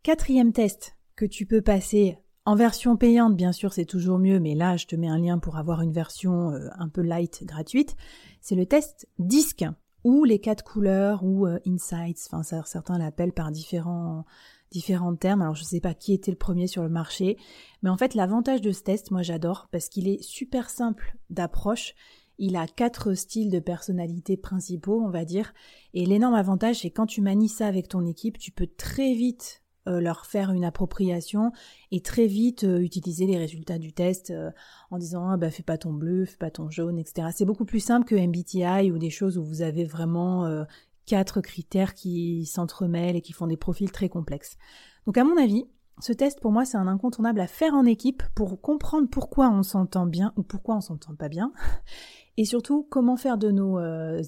Quatrième 0.03 0.53
test 0.53 0.97
que 1.17 1.27
tu 1.27 1.45
peux 1.45 1.61
passer 1.61 2.17
en 2.47 2.55
version 2.55 2.97
payante, 2.97 3.37
bien 3.37 3.53
sûr, 3.53 3.73
c'est 3.73 3.85
toujours 3.85 4.19
mieux, 4.19 4.41
mais 4.41 4.55
là, 4.55 4.77
je 4.77 4.87
te 4.87 4.97
mets 4.97 5.09
un 5.09 5.19
lien 5.19 5.39
pour 5.39 5.57
avoir 5.57 5.83
une 5.83 5.93
version 5.93 6.51
euh, 6.51 6.69
un 6.79 6.89
peu 6.89 7.03
light 7.03 7.45
gratuite. 7.45 7.97
C'est 8.41 8.57
le 8.57 8.67
test 8.67 9.09
DISC. 9.19 9.65
ou 10.03 10.25
les 10.25 10.39
quatre 10.39 10.65
couleurs, 10.65 11.23
ou 11.23 11.47
insights, 11.67 12.27
enfin 12.33 12.43
certains 12.65 12.97
l'appellent 12.97 13.35
par 13.35 13.51
différents 13.51 14.25
différents 14.71 15.17
termes. 15.17 15.43
Alors 15.43 15.55
je 15.55 15.63
ne 15.63 15.67
sais 15.67 15.81
pas 15.81 15.95
qui 15.95 16.13
était 16.13 16.31
le 16.31 16.37
premier 16.37 16.67
sur 16.67 16.83
le 16.83 16.89
marché, 16.89 17.37
mais 17.83 17.91
en 17.91 17.97
fait 17.97 18.15
l'avantage 18.15 18.61
de 18.61 18.73
ce 18.73 18.83
test, 18.83 19.11
moi 19.11 19.23
j'adore 19.23 19.69
parce 19.71 19.89
qu'il 19.89 20.09
est 20.09 20.23
super 20.23 20.71
simple 20.71 21.17
d'approche. 21.29 21.95
Il 22.39 22.57
a 22.57 22.67
quatre 22.67 23.13
styles 23.13 23.51
de 23.51 23.59
personnalité 23.59 24.39
principaux, 24.39 25.03
on 25.05 25.11
va 25.11 25.27
dire. 25.27 25.53
Et 25.93 26.07
l'énorme 26.07 26.35
avantage, 26.35 26.81
c'est 26.81 26.91
quand 26.91 27.05
tu 27.05 27.21
manies 27.21 27.51
ça 27.51 27.67
avec 27.67 27.89
ton 27.89 28.07
équipe, 28.07 28.39
tu 28.39 28.51
peux 28.51 28.67
très 28.67 29.13
vite 29.13 29.60
euh, 29.89 29.99
leur 29.99 30.27
faire 30.27 30.53
une 30.53 30.67
appropriation 30.67 31.53
et 31.91 32.03
très 32.03 32.27
vite 32.27 32.65
euh, 32.65 32.81
utiliser 32.81 33.25
les 33.25 33.39
résultats 33.39 33.79
du 33.79 33.95
test 33.95 34.29
euh, 34.29 34.51
en 34.91 34.99
disant 34.99 35.31
ah 35.31 35.39
bah 35.39 35.51
fais 35.51 35.63
pas 35.63 35.79
ton 35.79 35.95
bleu, 35.95 36.27
fais 36.27 36.37
pas 36.37 36.51
ton 36.51 36.69
jaune, 36.69 36.99
etc. 36.99 37.29
C'est 37.35 37.47
beaucoup 37.47 37.65
plus 37.65 37.81
simple 37.81 38.07
que 38.07 38.15
MBTI 38.15 38.93
ou 38.93 38.99
des 38.99 39.09
choses 39.09 39.39
où 39.39 39.43
vous 39.43 39.63
avez 39.63 39.87
vraiment 39.87 40.67
quatre 41.07 41.41
critères 41.41 41.95
qui 41.95 42.45
s'entremêlent 42.45 43.17
et 43.17 43.23
qui 43.23 43.33
font 43.33 43.47
des 43.47 43.57
profils 43.57 43.91
très 43.91 44.11
complexes. 44.11 44.59
Donc 45.07 45.17
à 45.17 45.25
mon 45.25 45.39
avis, 45.39 45.65
ce 45.99 46.13
test 46.13 46.41
pour 46.41 46.53
moi 46.53 46.67
c'est 46.67 46.77
un 46.77 46.87
incontournable 46.87 47.41
à 47.41 47.47
faire 47.47 47.73
en 47.73 47.87
équipe 47.87 48.23
pour 48.35 48.61
comprendre 48.61 49.09
pourquoi 49.09 49.49
on 49.49 49.63
s'entend 49.63 50.05
bien 50.05 50.35
ou 50.37 50.43
pourquoi 50.43 50.77
on 50.77 50.83
s'entend 50.83 51.15
pas 51.15 51.31
bien 51.31 51.55
et 52.37 52.45
surtout 52.45 52.87
comment 52.91 53.17
faire 53.17 53.39
de 53.39 53.51
nos 53.51 53.81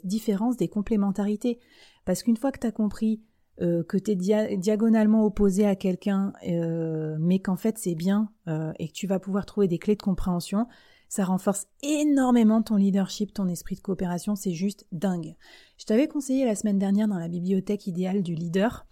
différences 0.02 0.56
des 0.56 0.68
complémentarités. 0.68 1.60
Parce 2.06 2.22
qu'une 2.22 2.38
fois 2.38 2.52
que 2.52 2.58
tu 2.58 2.66
as 2.66 2.72
compris 2.72 3.20
euh, 3.60 3.82
que 3.84 3.96
tu 3.96 4.12
es 4.12 4.56
diagonalement 4.56 5.24
opposé 5.24 5.66
à 5.66 5.76
quelqu'un, 5.76 6.32
euh, 6.48 7.16
mais 7.20 7.38
qu'en 7.38 7.56
fait 7.56 7.78
c'est 7.78 7.94
bien 7.94 8.30
et 8.78 8.88
que 8.88 8.92
tu 8.92 9.06
vas 9.06 9.18
pouvoir 9.18 9.46
trouver 9.46 9.68
des 9.68 9.78
clés 9.78 9.96
de 9.96 10.02
compréhension, 10.02 10.66
ça 11.08 11.26
renforce 11.26 11.66
énormément 11.82 12.62
ton 12.62 12.76
leadership, 12.76 13.34
ton 13.34 13.46
esprit 13.46 13.74
de 13.74 13.80
coopération, 13.80 14.34
c'est 14.34 14.54
juste 14.54 14.86
dingue. 14.92 15.36
Je 15.76 15.84
t'avais 15.84 16.08
conseillé 16.08 16.46
la 16.46 16.54
semaine 16.54 16.78
dernière 16.78 17.06
dans 17.06 17.18
la 17.18 17.28
bibliothèque 17.28 17.86
idéale 17.86 18.22
du 18.22 18.34
leader 18.34 18.86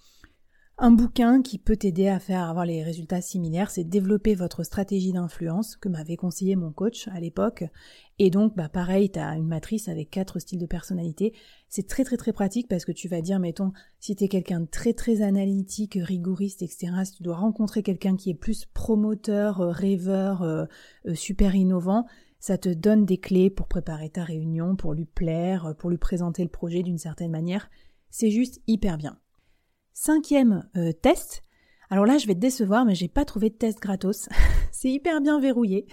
un 0.82 0.92
bouquin 0.92 1.42
qui 1.42 1.58
peut 1.58 1.76
t'aider 1.76 2.08
à 2.08 2.18
faire 2.18 2.48
avoir 2.48 2.64
les 2.64 2.82
résultats 2.82 3.20
similaires, 3.20 3.70
c'est 3.70 3.84
développer 3.84 4.34
votre 4.34 4.64
stratégie 4.64 5.12
d'influence 5.12 5.76
que 5.76 5.90
m'avait 5.90 6.16
conseillé 6.16 6.56
mon 6.56 6.72
coach 6.72 7.06
à 7.08 7.20
l'époque. 7.20 7.64
Et 8.18 8.30
donc, 8.30 8.56
bah 8.56 8.70
pareil, 8.70 9.10
tu 9.10 9.18
as 9.18 9.36
une 9.36 9.46
matrice 9.46 9.88
avec 9.88 10.08
quatre 10.08 10.38
styles 10.38 10.58
de 10.58 10.64
personnalité. 10.64 11.34
C'est 11.68 11.86
très 11.86 12.02
très 12.02 12.16
très 12.16 12.32
pratique 12.32 12.66
parce 12.66 12.86
que 12.86 12.92
tu 12.92 13.08
vas 13.08 13.20
dire, 13.20 13.38
mettons, 13.38 13.72
si 13.98 14.16
tu 14.16 14.24
es 14.24 14.28
quelqu'un 14.28 14.60
de 14.60 14.66
très 14.66 14.94
très 14.94 15.20
analytique, 15.20 15.98
rigoriste, 16.00 16.62
etc., 16.62 16.92
si 17.04 17.12
tu 17.12 17.22
dois 17.22 17.36
rencontrer 17.36 17.82
quelqu'un 17.82 18.16
qui 18.16 18.30
est 18.30 18.34
plus 18.34 18.64
promoteur, 18.64 19.60
euh, 19.60 19.70
rêveur, 19.70 20.42
euh, 20.42 20.64
euh, 21.06 21.14
super 21.14 21.54
innovant, 21.54 22.06
ça 22.38 22.56
te 22.56 22.70
donne 22.70 23.04
des 23.04 23.18
clés 23.18 23.50
pour 23.50 23.68
préparer 23.68 24.08
ta 24.08 24.24
réunion, 24.24 24.76
pour 24.76 24.94
lui 24.94 25.04
plaire, 25.04 25.74
pour 25.78 25.90
lui 25.90 25.98
présenter 25.98 26.42
le 26.42 26.48
projet 26.48 26.82
d'une 26.82 26.96
certaine 26.96 27.30
manière. 27.30 27.68
C'est 28.08 28.30
juste 28.30 28.62
hyper 28.66 28.96
bien. 28.96 29.18
Cinquième 29.92 30.68
euh, 30.76 30.92
test. 30.92 31.44
Alors 31.90 32.06
là, 32.06 32.18
je 32.18 32.26
vais 32.26 32.34
te 32.34 32.40
décevoir, 32.40 32.84
mais 32.84 32.94
j'ai 32.94 33.08
pas 33.08 33.24
trouvé 33.24 33.50
de 33.50 33.54
test 33.54 33.80
gratos. 33.80 34.28
c'est 34.72 34.90
hyper 34.90 35.20
bien 35.20 35.40
verrouillé, 35.40 35.86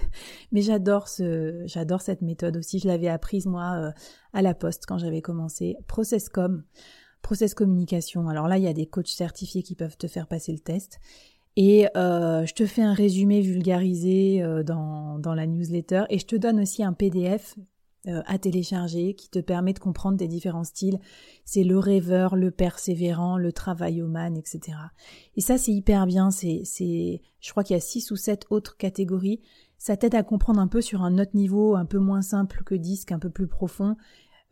mais 0.51 0.61
j'adore 0.61 1.07
ce, 1.07 1.63
j'adore 1.65 2.01
cette 2.01 2.21
méthode 2.21 2.57
aussi. 2.57 2.79
Je 2.79 2.87
l'avais 2.87 3.07
apprise 3.07 3.47
moi 3.47 3.73
euh, 3.75 3.91
à 4.33 4.41
la 4.41 4.53
poste 4.53 4.85
quand 4.85 4.97
j'avais 4.97 5.21
commencé. 5.21 5.75
Processcom, 5.87 6.63
process 7.21 7.53
communication. 7.53 8.29
Alors 8.29 8.47
là, 8.47 8.57
il 8.57 8.63
y 8.63 8.67
a 8.67 8.73
des 8.73 8.85
coachs 8.85 9.07
certifiés 9.07 9.63
qui 9.63 9.75
peuvent 9.75 9.97
te 9.97 10.07
faire 10.07 10.27
passer 10.27 10.51
le 10.51 10.59
test. 10.59 10.99
Et 11.55 11.87
euh, 11.97 12.45
je 12.45 12.53
te 12.53 12.67
fais 12.67 12.83
un 12.83 12.93
résumé 12.93 13.41
vulgarisé 13.41 14.43
dans, 14.63 15.17
dans 15.17 15.33
la 15.33 15.47
newsletter 15.47 16.03
et 16.11 16.19
je 16.19 16.27
te 16.27 16.35
donne 16.35 16.59
aussi 16.59 16.83
un 16.83 16.93
PDF 16.93 17.55
à 18.05 18.37
télécharger 18.37 19.15
qui 19.15 19.29
te 19.29 19.39
permet 19.39 19.73
de 19.73 19.79
comprendre 19.79 20.17
des 20.17 20.27
différents 20.27 20.63
styles. 20.63 20.99
C'est 21.43 21.63
le 21.63 21.77
rêveur, 21.77 22.35
le 22.35 22.51
persévérant, 22.51 23.37
le 23.37 23.51
travailloman, 23.51 24.37
etc. 24.37 24.77
Et 25.35 25.41
ça, 25.41 25.57
c'est 25.57 25.73
hyper 25.73 26.05
bien. 26.05 26.31
C'est, 26.31 26.61
c'est, 26.63 27.21
je 27.41 27.51
crois 27.51 27.63
qu'il 27.63 27.73
y 27.73 27.77
a 27.77 27.81
six 27.81 28.09
ou 28.11 28.15
sept 28.15 28.45
autres 28.49 28.77
catégories. 28.77 29.41
Ça 29.77 29.95
t'aide 29.95 30.15
à 30.15 30.23
comprendre 30.23 30.59
un 30.59 30.67
peu 30.67 30.81
sur 30.81 31.03
un 31.03 31.19
autre 31.19 31.35
niveau, 31.35 31.75
un 31.75 31.85
peu 31.85 31.99
moins 31.99 32.21
simple 32.21 32.63
que 32.63 32.75
disque, 32.75 33.11
un 33.11 33.19
peu 33.19 33.29
plus 33.29 33.47
profond, 33.47 33.95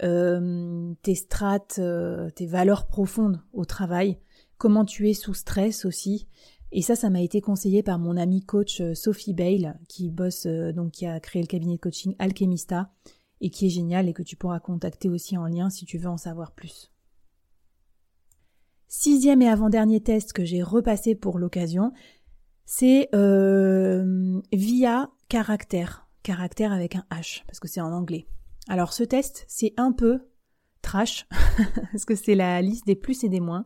euh, 0.04 0.94
tes 1.02 1.16
strates, 1.16 1.80
euh, 1.80 2.30
tes 2.30 2.46
valeurs 2.46 2.88
profondes 2.88 3.42
au 3.54 3.66
travail, 3.66 4.18
comment 4.58 4.86
tu 4.86 5.10
es 5.10 5.14
sous 5.14 5.34
stress 5.34 5.86
aussi. 5.86 6.28
Et 6.72 6.82
ça, 6.82 6.96
ça 6.96 7.10
m'a 7.10 7.22
été 7.22 7.42
conseillé 7.42 7.84
par 7.84 8.00
mon 8.00 8.18
amie 8.18 8.44
coach 8.44 8.82
Sophie 8.94 9.34
Bale, 9.34 9.80
qui 9.88 10.10
bosse, 10.10 10.46
donc 10.46 10.92
qui 10.92 11.06
a 11.06 11.20
créé 11.20 11.42
le 11.42 11.48
cabinet 11.48 11.76
de 11.76 11.80
coaching 11.80 12.16
Alchemista, 12.20 12.92
et 13.42 13.50
qui 13.50 13.68
est 13.68 13.70
génial 13.70 14.08
et 14.08 14.14
que 14.14 14.24
tu 14.24 14.36
pourras 14.36 14.60
contacter 14.60 15.10
aussi 15.10 15.38
en 15.38 15.46
lien 15.46 15.70
si 15.70 15.86
tu 15.86 15.98
veux 15.98 16.10
en 16.10 16.18
savoir 16.18 16.54
plus. 16.54 16.92
Sixième 18.88 19.42
et 19.42 19.50
avant-dernier 19.50 20.02
test 20.02 20.34
que 20.34 20.46
j'ai 20.46 20.64
repassé 20.64 21.16
pour 21.16 21.40
l'occasion, 21.40 21.92
c'est 22.66 23.10
euh, 23.14 24.42
via 24.54 25.10
caractère, 25.28 26.08
caractère 26.24 26.72
avec 26.72 26.96
un 26.96 27.06
H, 27.12 27.44
parce 27.46 27.60
que 27.60 27.68
c'est 27.68 27.82
en 27.82 27.92
anglais. 27.92 28.28
Alors 28.68 28.94
ce 28.94 29.04
test, 29.04 29.46
c'est 29.48 29.74
un 29.78 29.92
peu 29.92 30.20
trash, 30.82 31.28
parce 31.92 32.06
que 32.06 32.16
c'est 32.16 32.36
la 32.36 32.62
liste 32.62 32.86
des 32.86 32.96
plus 32.96 33.24
et 33.24 33.30
des 33.30 33.40
moins 33.40 33.66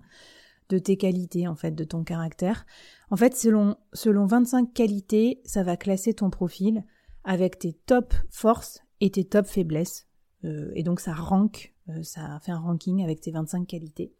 de 0.69 0.77
tes 0.77 0.97
qualités, 0.97 1.47
en 1.47 1.55
fait, 1.55 1.71
de 1.71 1.83
ton 1.83 2.03
caractère. 2.03 2.65
En 3.09 3.17
fait, 3.17 3.35
selon, 3.35 3.75
selon 3.93 4.25
25 4.25 4.73
qualités, 4.73 5.41
ça 5.43 5.63
va 5.63 5.77
classer 5.77 6.13
ton 6.13 6.29
profil 6.29 6.83
avec 7.23 7.59
tes 7.59 7.73
top 7.73 8.13
forces 8.29 8.81
et 9.01 9.09
tes 9.09 9.23
top 9.23 9.45
faiblesses. 9.45 10.07
Euh, 10.45 10.71
et 10.75 10.83
donc 10.83 10.99
ça 10.99 11.13
rank, 11.13 11.73
euh, 11.89 12.03
ça 12.03 12.39
fait 12.41 12.51
un 12.51 12.59
ranking 12.59 13.03
avec 13.03 13.21
tes 13.21 13.31
25 13.31 13.67
qualités. 13.67 14.13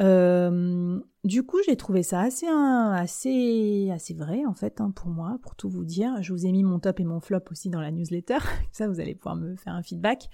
Euh, 0.00 0.98
du 1.22 1.44
coup, 1.44 1.58
j'ai 1.64 1.76
trouvé 1.76 2.02
ça 2.02 2.20
assez, 2.20 2.48
assez, 2.48 3.90
assez 3.92 4.12
vrai 4.12 4.44
en 4.44 4.54
fait 4.54 4.80
hein, 4.80 4.90
pour 4.90 5.08
moi, 5.08 5.38
pour 5.42 5.54
tout 5.54 5.68
vous 5.68 5.84
dire. 5.84 6.20
Je 6.20 6.32
vous 6.32 6.46
ai 6.46 6.52
mis 6.52 6.64
mon 6.64 6.80
top 6.80 6.98
et 6.98 7.04
mon 7.04 7.20
flop 7.20 7.42
aussi 7.50 7.70
dans 7.70 7.80
la 7.80 7.92
newsletter, 7.92 8.38
ça 8.72 8.88
vous 8.88 8.98
allez 8.98 9.14
pouvoir 9.14 9.36
me 9.36 9.54
faire 9.54 9.74
un 9.74 9.82
feedback. 9.82 10.28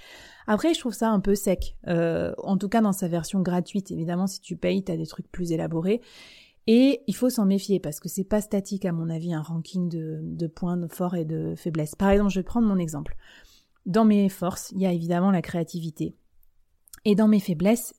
Après, 0.47 0.73
je 0.73 0.81
trouve 0.81 0.95
ça 0.95 1.11
un 1.11 1.21
peu 1.21 1.35
sec, 1.35 1.77
en 1.87 2.57
tout 2.57 2.69
cas 2.69 2.81
dans 2.81 2.93
sa 2.93 3.09
version 3.09 3.41
gratuite. 3.41 3.91
Évidemment, 3.91 4.27
si 4.27 4.41
tu 4.41 4.57
payes, 4.57 4.83
tu 4.83 4.93
as 4.93 4.97
des 4.97 5.07
trucs 5.07 5.31
plus 5.31 5.53
élaborés. 5.53 6.01
Et 6.67 7.03
il 7.07 7.17
faut 7.17 7.31
s'en 7.31 7.47
méfier 7.47 7.81
parce 7.81 8.01
que 8.01 8.09
c'est 8.09 8.25
pas 8.25 8.41
statique 8.41 8.85
à 8.85 8.93
mon 8.93 9.09
avis 9.11 9.35
un 9.35 9.43
ranking 9.43 9.89
de, 9.89 10.21
de 10.23 10.47
points 10.47 10.79
forts 10.89 11.17
et 11.17 11.25
de 11.25 11.55
faiblesses. 11.57 11.97
Par 11.97 12.11
exemple, 12.11 12.31
je 12.31 12.39
vais 12.39 12.45
prendre 12.45 12.69
mon 12.69 12.79
exemple. 12.79 13.17
Dans 13.87 14.05
mes 14.05 14.29
forces, 14.29 14.71
il 14.73 14.81
y 14.81 14.87
a 14.87 14.93
évidemment 14.93 15.31
la 15.31 15.43
créativité. 15.43 16.15
Et 17.05 17.15
dans 17.15 17.29
mes 17.29 17.41
faiblesses, 17.41 17.95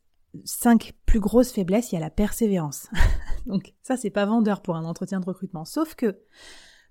cinq 0.45 0.93
plus 1.05 1.19
grosses 1.19 1.51
faiblesses, 1.51 1.91
il 1.91 1.95
y 1.95 1.97
a 1.97 2.01
la 2.01 2.09
persévérance. 2.09 2.87
Donc 3.45 3.73
ça, 3.81 3.97
c'est 3.97 4.09
pas 4.09 4.25
vendeur 4.25 4.61
pour 4.61 4.75
un 4.75 4.85
entretien 4.85 5.19
de 5.19 5.25
recrutement. 5.25 5.65
Sauf 5.65 5.95
que 5.95 6.19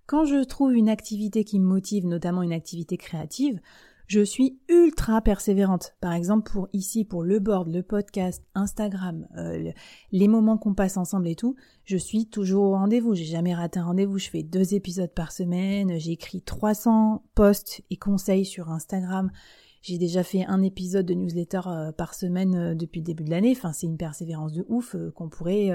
quand 0.07 0.25
je 0.25 0.43
trouve 0.43 0.75
une 0.75 0.89
activité 0.89 1.45
qui 1.45 1.61
me 1.61 1.67
motive, 1.67 2.07
notamment 2.07 2.43
une 2.43 2.53
activité 2.53 2.97
créative, 2.97 3.61
je 4.11 4.23
suis 4.23 4.59
ultra 4.69 5.21
persévérante. 5.21 5.95
Par 6.01 6.15
exemple, 6.15 6.51
pour 6.51 6.69
ici, 6.73 7.05
pour 7.05 7.23
le 7.23 7.39
board, 7.39 7.69
le 7.69 7.85
podcast, 7.85 8.45
Instagram, 8.57 9.29
euh, 9.39 9.71
les 10.11 10.27
moments 10.27 10.59
qu'on 10.59 10.75
passe 10.75 10.97
ensemble 10.97 11.29
et 11.29 11.37
tout, 11.37 11.55
je 11.85 11.97
suis 11.97 12.27
toujours 12.27 12.65
au 12.65 12.73
rendez-vous. 12.73 13.15
J'ai 13.15 13.25
jamais 13.25 13.55
raté 13.55 13.79
un 13.79 13.85
rendez-vous. 13.85 14.19
Je 14.19 14.29
fais 14.29 14.43
deux 14.43 14.75
épisodes 14.75 15.15
par 15.15 15.31
semaine. 15.31 15.97
J'écris 16.01 16.43
300 16.43 17.23
posts 17.37 17.83
et 17.89 17.97
conseils 17.97 18.45
sur 18.45 18.73
Instagram. 18.73 19.31
J'ai 19.81 19.97
déjà 19.97 20.25
fait 20.25 20.45
un 20.45 20.61
épisode 20.61 21.07
de 21.07 21.15
newsletter 21.15 21.61
euh, 21.69 21.93
par 21.93 22.15
semaine 22.15 22.57
euh, 22.57 22.75
depuis 22.75 22.99
le 22.99 23.07
début 23.07 23.23
de 23.23 23.31
l'année. 23.31 23.55
Enfin, 23.57 23.73
c'est 23.73 23.87
une 23.87 23.97
persévérance 23.97 24.53
de 24.53 24.67
ouf 24.69 24.97
qu'on 25.15 25.29
pourrait 25.29 25.71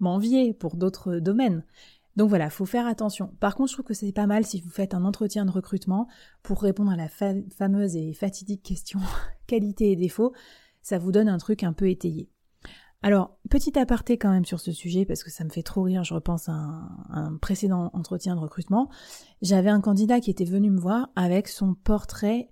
m'envier 0.00 0.54
pour 0.54 0.76
d'autres 0.76 1.18
domaines. 1.18 1.62
Donc 2.16 2.30
voilà, 2.30 2.48
faut 2.48 2.64
faire 2.64 2.86
attention. 2.86 3.34
Par 3.40 3.54
contre, 3.54 3.70
je 3.70 3.74
trouve 3.74 3.86
que 3.86 3.94
c'est 3.94 4.12
pas 4.12 4.26
mal 4.26 4.44
si 4.44 4.60
vous 4.60 4.70
faites 4.70 4.94
un 4.94 5.04
entretien 5.04 5.44
de 5.44 5.50
recrutement 5.50 6.08
pour 6.42 6.62
répondre 6.62 6.90
à 6.90 6.96
la 6.96 7.08
fameuse 7.08 7.94
et 7.94 8.14
fatidique 8.14 8.62
question 8.62 9.00
qualité 9.46 9.92
et 9.92 9.96
défaut. 9.96 10.32
Ça 10.80 10.98
vous 10.98 11.12
donne 11.12 11.28
un 11.28 11.38
truc 11.38 11.62
un 11.62 11.72
peu 11.72 11.90
étayé. 11.90 12.30
Alors, 13.02 13.38
petit 13.50 13.78
aparté 13.78 14.16
quand 14.16 14.30
même 14.30 14.46
sur 14.46 14.58
ce 14.58 14.72
sujet, 14.72 15.04
parce 15.04 15.22
que 15.22 15.30
ça 15.30 15.44
me 15.44 15.50
fait 15.50 15.62
trop 15.62 15.82
rire, 15.82 16.02
je 16.02 16.14
repense 16.14 16.48
à 16.48 16.54
un, 16.54 17.36
précédent 17.36 17.90
entretien 17.92 18.34
de 18.34 18.40
recrutement. 18.40 18.88
J'avais 19.42 19.70
un 19.70 19.80
candidat 19.80 20.20
qui 20.20 20.30
était 20.30 20.44
venu 20.44 20.70
me 20.70 20.80
voir 20.80 21.10
avec 21.14 21.48
son 21.48 21.74
portrait 21.74 22.48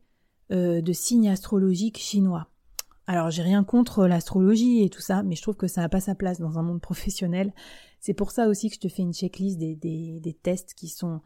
euh, 0.52 0.82
de 0.82 0.92
signe 0.92 1.28
astrologique 1.28 1.98
chinois. 1.98 2.48
Alors, 3.06 3.30
j'ai 3.30 3.42
rien 3.42 3.64
contre 3.64 4.06
l'astrologie 4.06 4.82
et 4.82 4.88
tout 4.88 5.02
ça, 5.02 5.22
mais 5.22 5.36
je 5.36 5.42
trouve 5.42 5.56
que 5.56 5.66
ça 5.66 5.82
n'a 5.82 5.88
pas 5.88 6.00
sa 6.00 6.14
place 6.14 6.40
dans 6.40 6.58
un 6.58 6.62
monde 6.62 6.80
professionnel. 6.82 7.52
C'est 8.00 8.14
pour 8.14 8.30
ça 8.30 8.48
aussi 8.48 8.68
que 8.68 8.76
je 8.76 8.80
te 8.80 8.88
fais 8.88 9.02
une 9.02 9.14
checklist 9.14 9.58
des, 9.58 9.74
des, 9.76 10.34
tests 10.42 10.74
qui 10.74 10.88
sont 10.88 11.20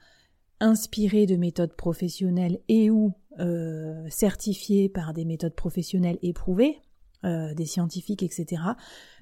inspirés 0.60 1.26
de 1.26 1.36
méthodes 1.36 1.74
professionnelles 1.74 2.60
et 2.68 2.90
ou 2.90 3.12
euh, 3.38 4.04
certifiés 4.10 4.88
par 4.88 5.12
des 5.12 5.24
méthodes 5.24 5.54
professionnelles 5.54 6.18
éprouvées, 6.22 6.80
euh, 7.24 7.54
des 7.54 7.66
scientifiques, 7.66 8.24
etc. 8.24 8.62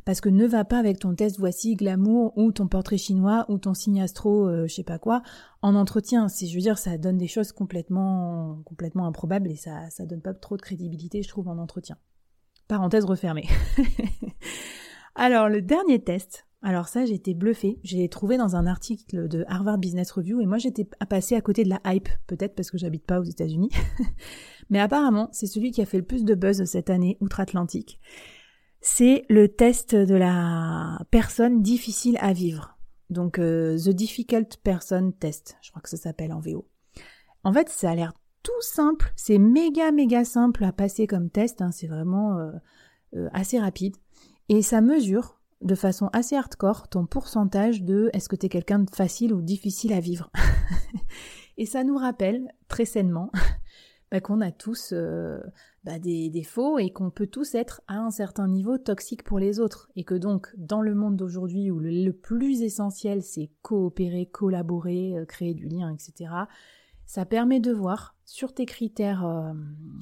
Parce 0.06 0.22
que 0.22 0.28
ne 0.30 0.46
va 0.46 0.64
pas 0.64 0.78
avec 0.78 0.98
ton 0.98 1.14
test 1.14 1.38
voici 1.38 1.76
glamour 1.76 2.36
ou 2.36 2.52
ton 2.52 2.68
portrait 2.68 2.98
chinois 2.98 3.44
ou 3.48 3.58
ton 3.58 3.74
signe 3.74 4.00
astro, 4.00 4.48
euh, 4.48 4.66
je 4.66 4.74
sais 4.74 4.82
pas 4.82 4.98
quoi, 4.98 5.22
en 5.60 5.74
entretien. 5.74 6.28
C'est, 6.28 6.46
je 6.46 6.54
veux 6.54 6.62
dire, 6.62 6.78
ça 6.78 6.96
donne 6.96 7.18
des 7.18 7.26
choses 7.26 7.52
complètement, 7.52 8.62
complètement 8.64 9.06
improbables 9.06 9.50
et 9.50 9.56
ça, 9.56 9.90
ça 9.90 10.06
donne 10.06 10.22
pas 10.22 10.34
trop 10.34 10.56
de 10.56 10.62
crédibilité, 10.62 11.22
je 11.22 11.28
trouve, 11.28 11.48
en 11.48 11.58
entretien. 11.58 11.96
Parenthèse 12.68 13.04
refermée. 13.04 13.48
alors 15.14 15.48
le 15.48 15.62
dernier 15.62 16.02
test, 16.02 16.46
alors 16.62 16.88
ça 16.88 17.06
j'ai 17.06 17.14
été 17.14 17.34
bluffée, 17.34 17.78
j'ai 17.84 18.08
trouvé 18.08 18.36
dans 18.36 18.56
un 18.56 18.66
article 18.66 19.28
de 19.28 19.44
Harvard 19.48 19.78
Business 19.78 20.10
Review 20.10 20.40
et 20.40 20.46
moi 20.46 20.58
j'étais 20.58 20.88
passée 21.08 21.36
à 21.36 21.40
côté 21.40 21.64
de 21.64 21.68
la 21.68 21.80
hype, 21.86 22.08
peut-être 22.26 22.54
parce 22.54 22.70
que 22.70 22.78
j'habite 22.78 23.06
pas 23.06 23.20
aux 23.20 23.24
États-Unis. 23.24 23.70
Mais 24.70 24.80
apparemment 24.80 25.28
c'est 25.32 25.46
celui 25.46 25.70
qui 25.70 25.82
a 25.82 25.86
fait 25.86 25.98
le 25.98 26.04
plus 26.04 26.24
de 26.24 26.34
buzz 26.34 26.64
cette 26.64 26.90
année 26.90 27.18
outre-Atlantique. 27.20 28.00
C'est 28.80 29.24
le 29.28 29.48
test 29.48 29.94
de 29.94 30.14
la 30.14 31.00
personne 31.10 31.62
difficile 31.62 32.18
à 32.20 32.32
vivre. 32.32 32.76
Donc 33.10 33.38
euh, 33.38 33.76
The 33.76 33.90
Difficult 33.90 34.56
Person 34.62 35.12
Test, 35.12 35.56
je 35.62 35.70
crois 35.70 35.82
que 35.82 35.88
ça 35.88 35.96
s'appelle 35.96 36.32
en 36.32 36.40
VO. 36.40 36.68
En 37.44 37.52
fait, 37.52 37.68
ça 37.68 37.90
a 37.90 37.94
l'air 37.94 38.12
tout 38.46 38.62
simple, 38.62 39.12
c'est 39.16 39.38
méga 39.38 39.90
méga 39.90 40.24
simple 40.24 40.62
à 40.62 40.70
passer 40.70 41.08
comme 41.08 41.30
test, 41.30 41.62
hein. 41.62 41.72
c'est 41.72 41.88
vraiment 41.88 42.38
euh, 42.38 42.52
euh, 43.16 43.28
assez 43.32 43.58
rapide. 43.58 43.96
Et 44.48 44.62
ça 44.62 44.80
mesure 44.80 45.40
de 45.62 45.74
façon 45.74 46.10
assez 46.12 46.36
hardcore 46.36 46.86
ton 46.86 47.06
pourcentage 47.06 47.82
de 47.82 48.08
est-ce 48.12 48.28
que 48.28 48.36
tu 48.36 48.46
es 48.46 48.48
quelqu'un 48.48 48.78
de 48.78 48.90
facile 48.90 49.34
ou 49.34 49.42
difficile 49.42 49.92
à 49.92 49.98
vivre. 49.98 50.30
et 51.56 51.66
ça 51.66 51.82
nous 51.82 51.96
rappelle 51.96 52.46
très 52.68 52.84
sainement 52.84 53.32
bah, 54.12 54.20
qu'on 54.20 54.40
a 54.40 54.52
tous 54.52 54.90
euh, 54.92 55.40
bah, 55.82 55.98
des 55.98 56.30
défauts 56.30 56.78
et 56.78 56.90
qu'on 56.90 57.10
peut 57.10 57.26
tous 57.26 57.56
être 57.56 57.82
à 57.88 57.98
un 57.98 58.12
certain 58.12 58.46
niveau 58.46 58.78
toxique 58.78 59.24
pour 59.24 59.40
les 59.40 59.58
autres. 59.58 59.90
Et 59.96 60.04
que 60.04 60.14
donc, 60.14 60.54
dans 60.56 60.82
le 60.82 60.94
monde 60.94 61.16
d'aujourd'hui 61.16 61.72
où 61.72 61.80
le, 61.80 62.12
plus 62.12 62.62
essentiel 62.62 63.24
c'est 63.24 63.50
coopérer, 63.62 64.26
collaborer, 64.26 65.16
créer 65.26 65.54
du 65.54 65.66
lien, 65.66 65.92
etc., 65.92 66.28
ça 67.06 67.24
permet 67.24 67.60
de 67.60 67.72
voir 67.72 68.16
sur 68.24 68.52
tes 68.52 68.66
critères 68.66 69.24
euh, 69.24 69.52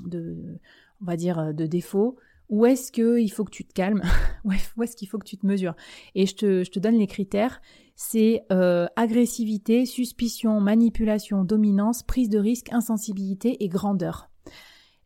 de, 0.06 0.58
on 1.00 1.04
va 1.04 1.16
dire, 1.16 1.38
euh, 1.38 1.52
de 1.52 1.66
défaut, 1.66 2.16
où 2.48 2.66
est-ce 2.66 2.90
qu'il 2.90 3.30
faut 3.30 3.44
que 3.44 3.50
tu 3.50 3.64
te 3.64 3.72
calmes, 3.72 4.02
où 4.44 4.82
est-ce 4.82 4.96
qu'il 4.96 5.08
faut 5.08 5.18
que 5.18 5.26
tu 5.26 5.36
te 5.36 5.46
mesures. 5.46 5.74
Et 6.14 6.26
je 6.26 6.34
te, 6.34 6.78
donne 6.78 6.96
les 6.96 7.06
critères, 7.06 7.60
c'est 7.94 8.42
euh, 8.50 8.86
agressivité, 8.96 9.86
suspicion, 9.86 10.60
manipulation, 10.60 11.44
dominance, 11.44 12.02
prise 12.02 12.28
de 12.28 12.38
risque, 12.38 12.72
insensibilité 12.72 13.62
et 13.62 13.68
grandeur. 13.68 14.30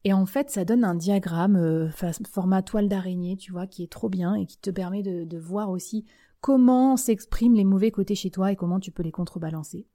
Et 0.04 0.12
en 0.12 0.26
fait, 0.26 0.50
ça 0.50 0.64
donne 0.64 0.84
un 0.84 0.94
diagramme 0.94 1.90
format 2.30 2.62
toile 2.62 2.88
d'araignée, 2.88 3.36
tu 3.36 3.50
vois, 3.50 3.66
qui 3.66 3.82
est 3.82 3.90
trop 3.90 4.08
bien 4.08 4.36
et 4.36 4.46
qui 4.46 4.56
te 4.58 4.70
permet 4.70 5.02
de 5.02 5.38
voir 5.38 5.70
aussi 5.70 6.06
comment 6.40 6.96
s'expriment 6.96 7.56
les 7.56 7.64
mauvais 7.64 7.90
côtés 7.90 8.14
chez 8.14 8.30
toi 8.30 8.52
et 8.52 8.56
comment 8.56 8.78
tu 8.78 8.92
peux 8.92 9.02
les 9.02 9.10
contrebalancer. 9.10 9.86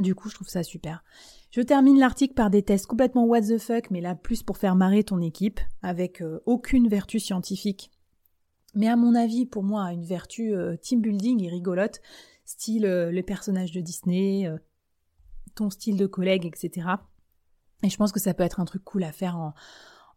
Du 0.00 0.14
coup, 0.14 0.28
je 0.28 0.34
trouve 0.34 0.48
ça 0.48 0.62
super. 0.62 1.02
Je 1.50 1.62
termine 1.62 1.98
l'article 1.98 2.34
par 2.34 2.50
des 2.50 2.62
tests 2.62 2.86
complètement 2.86 3.24
what 3.24 3.42
the 3.42 3.58
fuck, 3.58 3.90
mais 3.90 4.02
là 4.02 4.14
plus 4.14 4.42
pour 4.42 4.58
faire 4.58 4.76
marrer 4.76 5.04
ton 5.04 5.20
équipe, 5.22 5.60
avec 5.82 6.20
euh, 6.20 6.40
aucune 6.44 6.88
vertu 6.88 7.18
scientifique. 7.18 7.90
Mais 8.74 8.88
à 8.88 8.96
mon 8.96 9.14
avis, 9.14 9.46
pour 9.46 9.62
moi, 9.62 9.90
une 9.92 10.04
vertu 10.04 10.54
euh, 10.54 10.76
team 10.76 11.00
building 11.00 11.42
et 11.42 11.48
rigolote, 11.48 12.02
style 12.44 12.84
euh, 12.84 13.10
le 13.10 13.22
personnage 13.22 13.72
de 13.72 13.80
Disney, 13.80 14.50
ton 15.54 15.70
style 15.70 15.96
de 15.96 16.06
collègue, 16.06 16.44
etc. 16.44 16.88
Et 17.82 17.88
je 17.88 17.96
pense 17.96 18.12
que 18.12 18.20
ça 18.20 18.34
peut 18.34 18.44
être 18.44 18.60
un 18.60 18.66
truc 18.66 18.84
cool 18.84 19.04
à 19.04 19.12
faire 19.12 19.54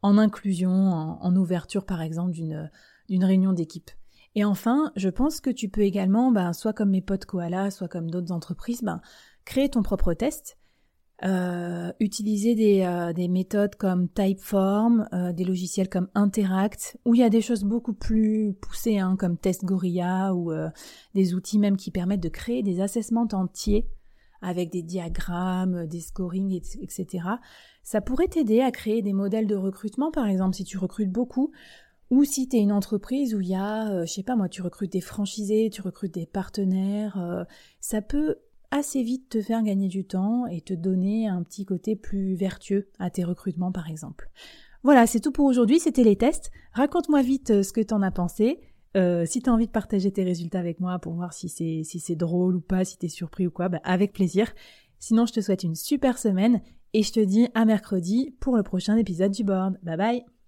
en, 0.01 0.17
inclusion, 0.17 0.71
en, 0.71 1.35
ouverture 1.37 1.85
par 1.85 2.01
exemple 2.01 2.31
d'une 2.33 3.23
réunion 3.23 3.53
d'équipe. 3.53 3.91
Et 4.35 4.43
enfin, 4.43 4.91
je 4.95 5.09
pense 5.09 5.39
que 5.41 5.49
tu 5.49 5.69
peux 5.69 5.81
également, 5.81 6.31
ben, 6.31 6.53
soit 6.53 6.73
comme 6.73 6.91
mes 6.91 7.01
potes 7.01 7.25
Koala, 7.25 7.71
soit 7.71 7.87
comme 7.87 8.11
d'autres 8.11 8.31
entreprises, 8.31 8.83
ben, 8.83 9.01
créer 9.49 9.69
ton 9.69 9.81
propre 9.81 10.13
test, 10.13 10.59
euh, 11.25 11.91
utiliser 11.99 12.53
des, 12.53 12.83
euh, 12.83 13.13
des, 13.13 13.27
méthodes 13.27 13.75
comme 13.75 14.07
Typeform, 14.07 15.09
euh, 15.11 15.33
des 15.33 15.43
logiciels 15.43 15.89
comme 15.89 16.07
Interact, 16.13 16.97
où 17.03 17.15
il 17.15 17.21
y 17.21 17.23
a 17.23 17.31
des 17.31 17.41
choses 17.41 17.63
beaucoup 17.63 17.93
plus 17.93 18.53
poussées, 18.61 18.99
hein, 18.99 19.15
comme 19.17 19.37
Test 19.37 19.65
Gorilla, 19.65 20.35
ou 20.35 20.53
des 21.15 21.33
outils 21.33 21.57
même 21.57 21.77
qui 21.77 21.89
permettent 21.89 22.21
de 22.21 22.29
créer 22.29 22.61
des 22.61 22.79
assessments 22.79 23.27
entiers 23.33 23.89
avec 24.41 24.71
des 24.71 24.83
diagrammes, 24.83 25.87
des 25.87 25.99
scorings, 25.99 26.61
etc. 26.81 27.07
Ça 27.83 28.01
pourrait 28.01 28.27
t'aider 28.27 28.61
à 28.61 28.71
créer 28.71 29.01
des 29.01 29.13
modèles 29.13 29.47
de 29.47 29.55
recrutement, 29.55 30.11
par 30.11 30.27
exemple, 30.27 30.55
si 30.55 30.63
tu 30.63 30.77
recrutes 30.77 31.11
beaucoup, 31.11 31.51
ou 32.11 32.23
si 32.23 32.47
tu 32.47 32.57
es 32.57 32.59
une 32.59 32.71
entreprise 32.71 33.33
où 33.33 33.41
il 33.41 33.49
y 33.49 33.55
a, 33.55 34.05
je 34.05 34.11
sais 34.13 34.23
pas 34.23 34.35
moi, 34.35 34.47
tu 34.47 34.61
recrutes 34.61 34.93
des 34.93 35.01
franchisés, 35.01 35.71
tu 35.71 35.81
recrutes 35.81 36.13
des 36.13 36.27
partenaires, 36.27 37.45
ça 37.81 38.01
peut 38.01 38.37
assez 38.71 39.03
vite 39.03 39.29
te 39.29 39.41
faire 39.41 39.63
gagner 39.63 39.87
du 39.87 40.05
temps 40.05 40.45
et 40.47 40.61
te 40.61 40.73
donner 40.73 41.27
un 41.27 41.43
petit 41.43 41.65
côté 41.65 41.95
plus 41.95 42.35
vertueux 42.35 42.89
à 42.99 43.09
tes 43.09 43.23
recrutements 43.23 43.71
par 43.71 43.89
exemple. 43.89 44.29
Voilà, 44.83 45.07
c'est 45.07 45.19
tout 45.19 45.31
pour 45.31 45.45
aujourd'hui, 45.45 45.79
c'était 45.79 46.03
les 46.03 46.15
tests. 46.15 46.51
Raconte-moi 46.73 47.21
vite 47.21 47.51
euh, 47.51 47.63
ce 47.63 47.73
que 47.73 47.81
t'en 47.81 48.01
as 48.01 48.11
pensé. 48.11 48.61
Euh, 48.97 49.25
si 49.25 49.41
tu 49.41 49.49
as 49.49 49.53
envie 49.53 49.67
de 49.67 49.71
partager 49.71 50.11
tes 50.11 50.23
résultats 50.23 50.59
avec 50.59 50.79
moi 50.79 50.97
pour 50.99 51.13
voir 51.13 51.33
si 51.33 51.49
c'est 51.49 51.83
si 51.83 51.99
c'est 51.99 52.15
drôle 52.15 52.55
ou 52.55 52.61
pas, 52.61 52.85
si 52.85 52.97
t'es 52.97 53.07
surpris 53.07 53.45
ou 53.45 53.51
quoi, 53.51 53.69
bah 53.69 53.81
avec 53.83 54.13
plaisir. 54.13 54.51
Sinon, 54.99 55.25
je 55.25 55.33
te 55.33 55.41
souhaite 55.41 55.63
une 55.63 55.75
super 55.75 56.17
semaine 56.17 56.61
et 56.93 57.03
je 57.03 57.11
te 57.11 57.19
dis 57.19 57.49
à 57.53 57.65
mercredi 57.65 58.35
pour 58.39 58.55
le 58.55 58.63
prochain 58.63 58.97
épisode 58.97 59.31
du 59.31 59.43
board. 59.43 59.77
Bye 59.83 59.97
bye 59.97 60.38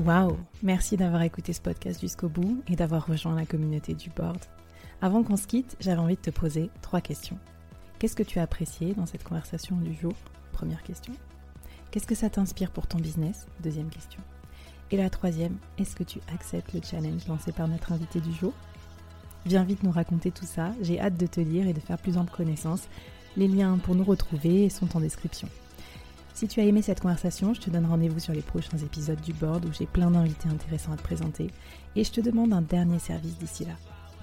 Waouh 0.00 0.38
Merci 0.62 0.96
d'avoir 0.96 1.20
écouté 1.20 1.52
ce 1.52 1.60
podcast 1.60 2.00
jusqu'au 2.00 2.30
bout 2.30 2.62
et 2.68 2.74
d'avoir 2.74 3.06
rejoint 3.06 3.34
la 3.34 3.44
communauté 3.44 3.92
du 3.92 4.08
board. 4.08 4.38
Avant 5.02 5.22
qu'on 5.22 5.36
se 5.36 5.46
quitte, 5.46 5.76
j'avais 5.78 6.00
envie 6.00 6.16
de 6.16 6.22
te 6.22 6.30
poser 6.30 6.70
trois 6.80 7.02
questions. 7.02 7.36
Qu'est-ce 7.98 8.16
que 8.16 8.22
tu 8.22 8.38
as 8.38 8.42
apprécié 8.42 8.94
dans 8.94 9.04
cette 9.04 9.24
conversation 9.24 9.76
du 9.76 9.92
jour? 9.92 10.14
Première 10.52 10.82
question. 10.84 11.12
Qu'est-ce 11.90 12.06
que 12.06 12.14
ça 12.14 12.30
t'inspire 12.30 12.70
pour 12.70 12.86
ton 12.86 12.96
business? 12.96 13.46
Deuxième 13.62 13.90
question. 13.90 14.22
Et 14.90 14.96
la 14.96 15.10
troisième, 15.10 15.58
est-ce 15.76 15.94
que 15.94 16.04
tu 16.04 16.18
acceptes 16.32 16.72
le 16.72 16.80
challenge 16.82 17.28
lancé 17.28 17.52
par 17.52 17.68
notre 17.68 17.92
invité 17.92 18.20
du 18.20 18.32
jour? 18.32 18.54
Viens 19.44 19.64
vite 19.64 19.82
nous 19.82 19.90
raconter 19.90 20.30
tout 20.30 20.46
ça, 20.46 20.72
j'ai 20.80 20.98
hâte 20.98 21.18
de 21.18 21.26
te 21.26 21.40
lire 21.40 21.68
et 21.68 21.74
de 21.74 21.80
faire 21.80 21.98
plus 21.98 22.16
ample 22.16 22.34
connaissance. 22.34 22.88
Les 23.36 23.48
liens 23.48 23.76
pour 23.76 23.94
nous 23.94 24.04
retrouver 24.04 24.70
sont 24.70 24.96
en 24.96 25.00
description. 25.00 25.48
Si 26.40 26.48
tu 26.48 26.60
as 26.60 26.64
aimé 26.64 26.80
cette 26.80 27.00
conversation, 27.00 27.52
je 27.52 27.60
te 27.60 27.68
donne 27.68 27.84
rendez-vous 27.84 28.18
sur 28.18 28.32
les 28.32 28.40
prochains 28.40 28.78
épisodes 28.78 29.20
du 29.20 29.34
board 29.34 29.62
où 29.66 29.72
j'ai 29.74 29.84
plein 29.84 30.10
d'invités 30.10 30.48
intéressants 30.48 30.92
à 30.94 30.96
te 30.96 31.02
présenter 31.02 31.50
et 31.96 32.02
je 32.02 32.10
te 32.10 32.22
demande 32.22 32.54
un 32.54 32.62
dernier 32.62 32.98
service 32.98 33.36
d'ici 33.36 33.66
là. 33.66 33.74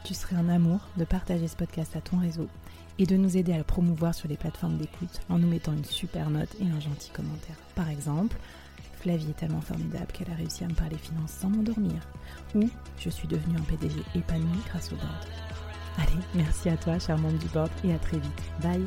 Tu 0.04 0.16
serais 0.16 0.36
un 0.36 0.50
amour 0.50 0.80
de 0.98 1.04
partager 1.04 1.48
ce 1.48 1.56
podcast 1.56 1.96
à 1.96 2.02
ton 2.02 2.18
réseau 2.18 2.48
et 2.98 3.06
de 3.06 3.16
nous 3.16 3.38
aider 3.38 3.54
à 3.54 3.60
le 3.60 3.64
promouvoir 3.64 4.16
sur 4.16 4.28
les 4.28 4.36
plateformes 4.36 4.78
d'écoute 4.78 5.22
en 5.30 5.38
nous 5.38 5.48
mettant 5.48 5.74
une 5.74 5.86
super 5.86 6.32
note 6.32 6.50
et 6.60 6.66
un 6.66 6.80
gentil 6.80 7.12
commentaire. 7.12 7.58
Par 7.76 7.88
exemple, 7.88 8.36
Flavie 9.00 9.30
est 9.30 9.38
tellement 9.38 9.62
formidable 9.62 10.12
qu'elle 10.12 10.32
a 10.32 10.38
réussi 10.38 10.64
à 10.64 10.70
me 10.70 10.74
parler 10.74 10.98
finances 10.98 11.34
sans 11.34 11.52
m'endormir. 11.52 12.02
Ou 12.56 12.68
je 12.98 13.12
suis 13.12 13.28
devenue 13.28 13.58
un 13.60 13.62
PDG 13.62 14.00
épanoui 14.16 14.58
grâce 14.70 14.92
au 14.92 14.96
board. 14.96 15.28
Allez, 16.00 16.24
merci 16.34 16.68
à 16.70 16.78
toi, 16.78 16.98
charmante 16.98 17.38
du 17.38 17.48
board, 17.50 17.70
et 17.84 17.94
à 17.94 18.00
très 18.00 18.18
vite. 18.18 18.42
Bye 18.64 18.84